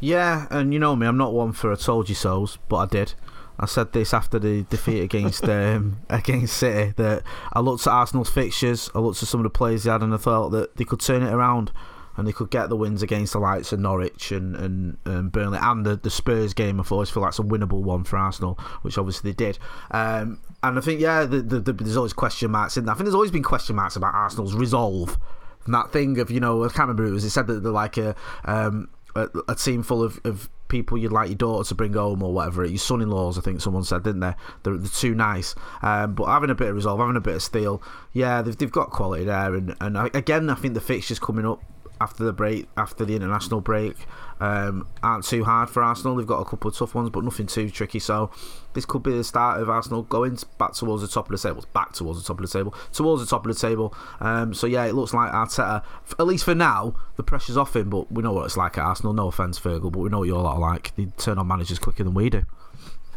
[0.00, 2.86] Yeah, and you know me, I'm not one for a told you so's, but I
[2.86, 3.14] did.
[3.58, 7.22] I said this after the defeat against um, against City that
[7.52, 10.12] I looked at Arsenal's fixtures, I looked at some of the players they had, and
[10.12, 11.72] I thought that they could turn it around
[12.16, 15.58] and they could get the wins against the likes of Norwich and and, and Burnley
[15.60, 16.80] and the, the Spurs game.
[16.80, 19.58] I always feel like it's a winnable one for Arsenal, which obviously they did.
[19.90, 22.92] Um, and I think yeah, the, the, the, there's always question marks in that.
[22.92, 25.18] I think there's always been question marks about Arsenal's resolve.
[25.64, 27.24] And that thing of you know, I can't remember who it was.
[27.24, 28.14] It said that they're like a
[28.44, 32.22] um, a, a team full of, of people you'd like your daughter to bring home
[32.22, 32.64] or whatever.
[32.64, 34.34] Your son-in-laws, I think someone said, didn't they?
[34.62, 35.54] They're, they're too nice.
[35.82, 38.70] Um, but having a bit of resolve, having a bit of steel, yeah, they've, they've
[38.70, 39.54] got quality there.
[39.54, 41.62] And, and again, I think the fixtures coming up
[42.00, 43.96] after the break, after the international break,
[44.40, 46.16] um, aren't too hard for Arsenal.
[46.16, 47.98] They've got a couple of tough ones, but nothing too tricky.
[47.98, 48.30] So
[48.74, 51.64] this could be the start of Arsenal going back towards the top of the table.
[51.72, 52.74] Back towards the top of the table.
[52.92, 53.94] Towards the top of the table.
[54.20, 55.82] Um, so yeah, it looks like Arteta,
[56.18, 57.90] at least for now, the pressure's off him.
[57.90, 59.12] But we know what it's like at Arsenal.
[59.12, 60.94] No offence, Fergal, but we know what you're lot like.
[60.96, 62.42] They turn on managers quicker than we do.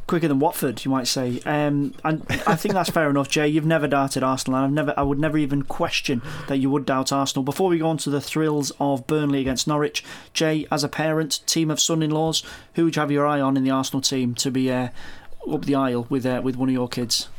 [0.09, 1.39] Quicker than Watford, you might say.
[1.45, 3.47] Um, and I think that's fair enough, Jay.
[3.47, 6.87] You've never doubted Arsenal, and I've never, I would never even question that you would
[6.87, 7.43] doubt Arsenal.
[7.43, 10.03] Before we go on to the thrills of Burnley against Norwich,
[10.33, 12.43] Jay, as a parent, team of son-in-laws,
[12.73, 14.89] who would you have your eye on in the Arsenal team to be uh,
[15.47, 17.29] up the aisle with uh, with one of your kids?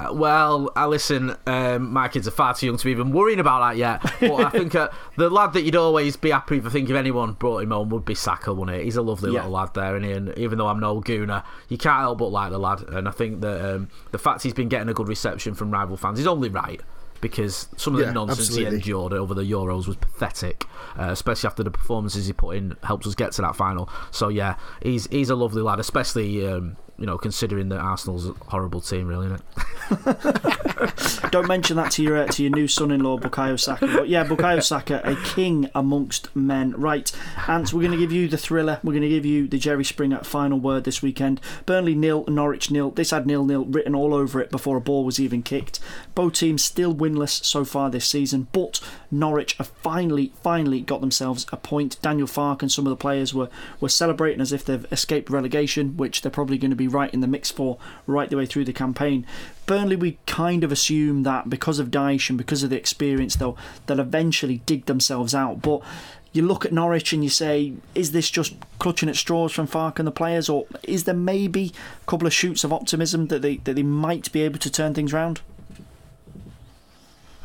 [0.00, 3.40] Uh, well, uh, listen, um, my kids are far too young to be even worrying
[3.40, 4.00] about that yet.
[4.20, 6.96] But I think uh, the lad that you'd always be happy if I think if
[6.96, 8.84] anyone brought him home would be Saka, wouldn't it?
[8.84, 9.40] He's a lovely Yeah.
[9.40, 10.12] little lad there, and, he?
[10.12, 12.80] and even though I'm no gooner, you can't help but like the lad.
[12.88, 15.96] And I think that um, the fact he's been getting a good reception from rival
[15.96, 16.80] fans is only right.
[17.20, 18.70] Because some of the Yeah, nonsense absolutely.
[18.70, 20.64] he endured over the Euros was pathetic,
[20.98, 23.90] uh, especially after the performances he put in helped us get to that final.
[24.10, 28.34] So yeah, he's he's a lovely lad, especially um, you know considering that Arsenal's a
[28.48, 29.42] horrible team, really, isn't
[29.90, 31.30] it?
[31.30, 33.86] Don't mention that to your uh, to your new son-in-law, Bukayo Saka.
[33.86, 36.72] But yeah, Bukayo Saka, a king amongst men.
[36.72, 37.10] Right,
[37.48, 38.78] Ant, we're going to give you the thriller.
[38.84, 41.40] We're going to give you the Jerry Springer final word this weekend.
[41.66, 42.90] Burnley nil, Norwich nil.
[42.90, 45.80] This had nil nil written all over it before a ball was even kicked.
[46.14, 48.80] Both teams still winless so far this season, but
[49.10, 52.00] Norwich have finally, finally got themselves a point.
[52.02, 53.48] Daniel Farke and some of the players were
[53.80, 57.20] were celebrating as if they've escaped relegation, which they're probably going to be right in
[57.20, 59.26] the mix for right the way through the campaign.
[59.66, 63.58] Burnley, we kind of assume that because of Dyche and because of the experience, they'll
[63.86, 65.62] they'll eventually dig themselves out.
[65.62, 65.82] But
[66.32, 69.98] you look at Norwich and you say, is this just clutching at straws from Farke
[69.98, 73.56] and the players, or is there maybe a couple of shoots of optimism that they
[73.58, 75.40] that they might be able to turn things round?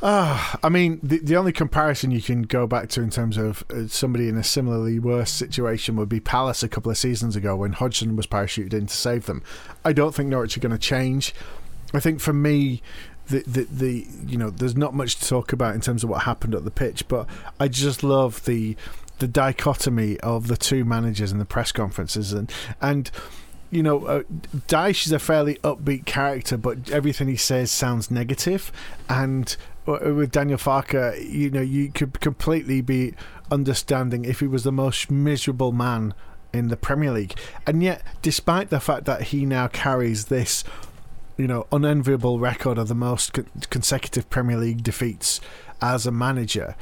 [0.07, 3.87] I mean, the, the only comparison you can go back to in terms of uh,
[3.87, 7.73] somebody in a similarly worse situation would be Palace a couple of seasons ago when
[7.73, 9.41] Hodgson was parachuted in to save them.
[9.83, 11.33] I don't think Norwich are going to change.
[11.91, 12.83] I think for me,
[13.29, 16.21] the, the the you know, there's not much to talk about in terms of what
[16.21, 17.27] happened at the pitch, but
[17.59, 18.77] I just love the
[19.17, 23.09] the dichotomy of the two managers in the press conferences and and
[23.71, 24.23] you know, uh,
[24.67, 28.71] Dyche is a fairly upbeat character, but everything he says sounds negative.
[29.09, 29.57] And
[29.87, 33.13] Uh, with Daniel Farke, you know, you could completely be
[33.51, 36.13] understanding if he was the most miserable man
[36.51, 37.37] in the Premier League.
[37.67, 40.63] And yet, despite the fact that he now carries this
[41.37, 45.41] you know unenviable record of the most co- consecutive Premier League defeats
[45.81, 46.75] as a manager.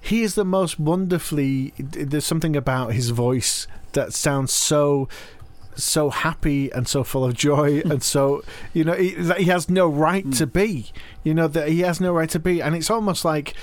[0.00, 1.74] He is the most wonderfully.
[1.78, 5.08] There's something about his voice that sounds so
[5.84, 7.92] so happy and so full of joy hmm.
[7.92, 10.30] and so you know he, that he has no right hmm.
[10.30, 10.90] to be
[11.24, 13.54] you know that he has no right to be and it's almost like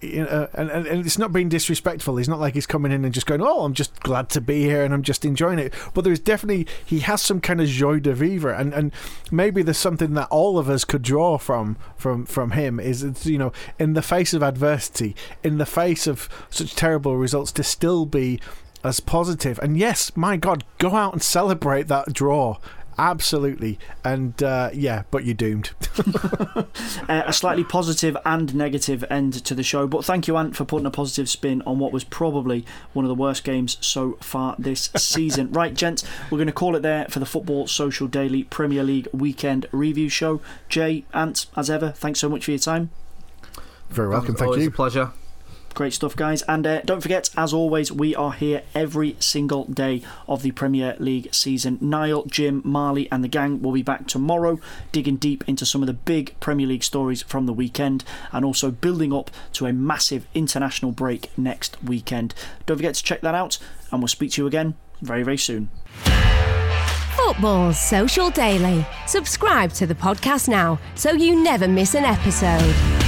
[0.00, 2.16] you know, uh, and, and, and it's not being disrespectful.
[2.16, 4.62] He's not like he's coming in and just going, "Oh, I'm just glad to be
[4.62, 7.98] here and I'm just enjoying it." But there's definitely he has some kind of joie
[7.98, 8.92] de vivre, and, and
[9.30, 12.78] maybe there's something that all of us could draw from from from him.
[12.78, 17.16] Is it's, you know, in the face of adversity, in the face of such terrible
[17.16, 18.40] results, to still be
[18.84, 19.58] as positive.
[19.60, 22.58] And yes, my God, go out and celebrate that draw.
[23.00, 25.70] Absolutely, and uh, yeah, but you're doomed.
[26.04, 26.64] uh,
[27.08, 29.86] a slightly positive and negative end to the show.
[29.86, 33.08] But thank you, Ant, for putting a positive spin on what was probably one of
[33.08, 35.52] the worst games so far this season.
[35.52, 39.06] right, gents, we're going to call it there for the Football Social Daily Premier League
[39.12, 40.40] Weekend Review Show.
[40.68, 42.90] Jay, Ant, as ever, thanks so much for your time.
[43.90, 44.34] Very welcome.
[44.34, 44.70] Thank Always you.
[44.70, 45.12] a pleasure.
[45.78, 46.42] Great stuff, guys.
[46.48, 50.96] And uh, don't forget, as always, we are here every single day of the Premier
[50.98, 51.78] League season.
[51.80, 54.58] Niall, Jim, Marley, and the gang will be back tomorrow,
[54.90, 58.02] digging deep into some of the big Premier League stories from the weekend
[58.32, 62.34] and also building up to a massive international break next weekend.
[62.66, 63.58] Don't forget to check that out,
[63.92, 65.70] and we'll speak to you again very, very soon.
[67.14, 68.84] Football Social Daily.
[69.06, 73.07] Subscribe to the podcast now so you never miss an episode.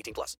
[0.01, 0.37] 18 plus.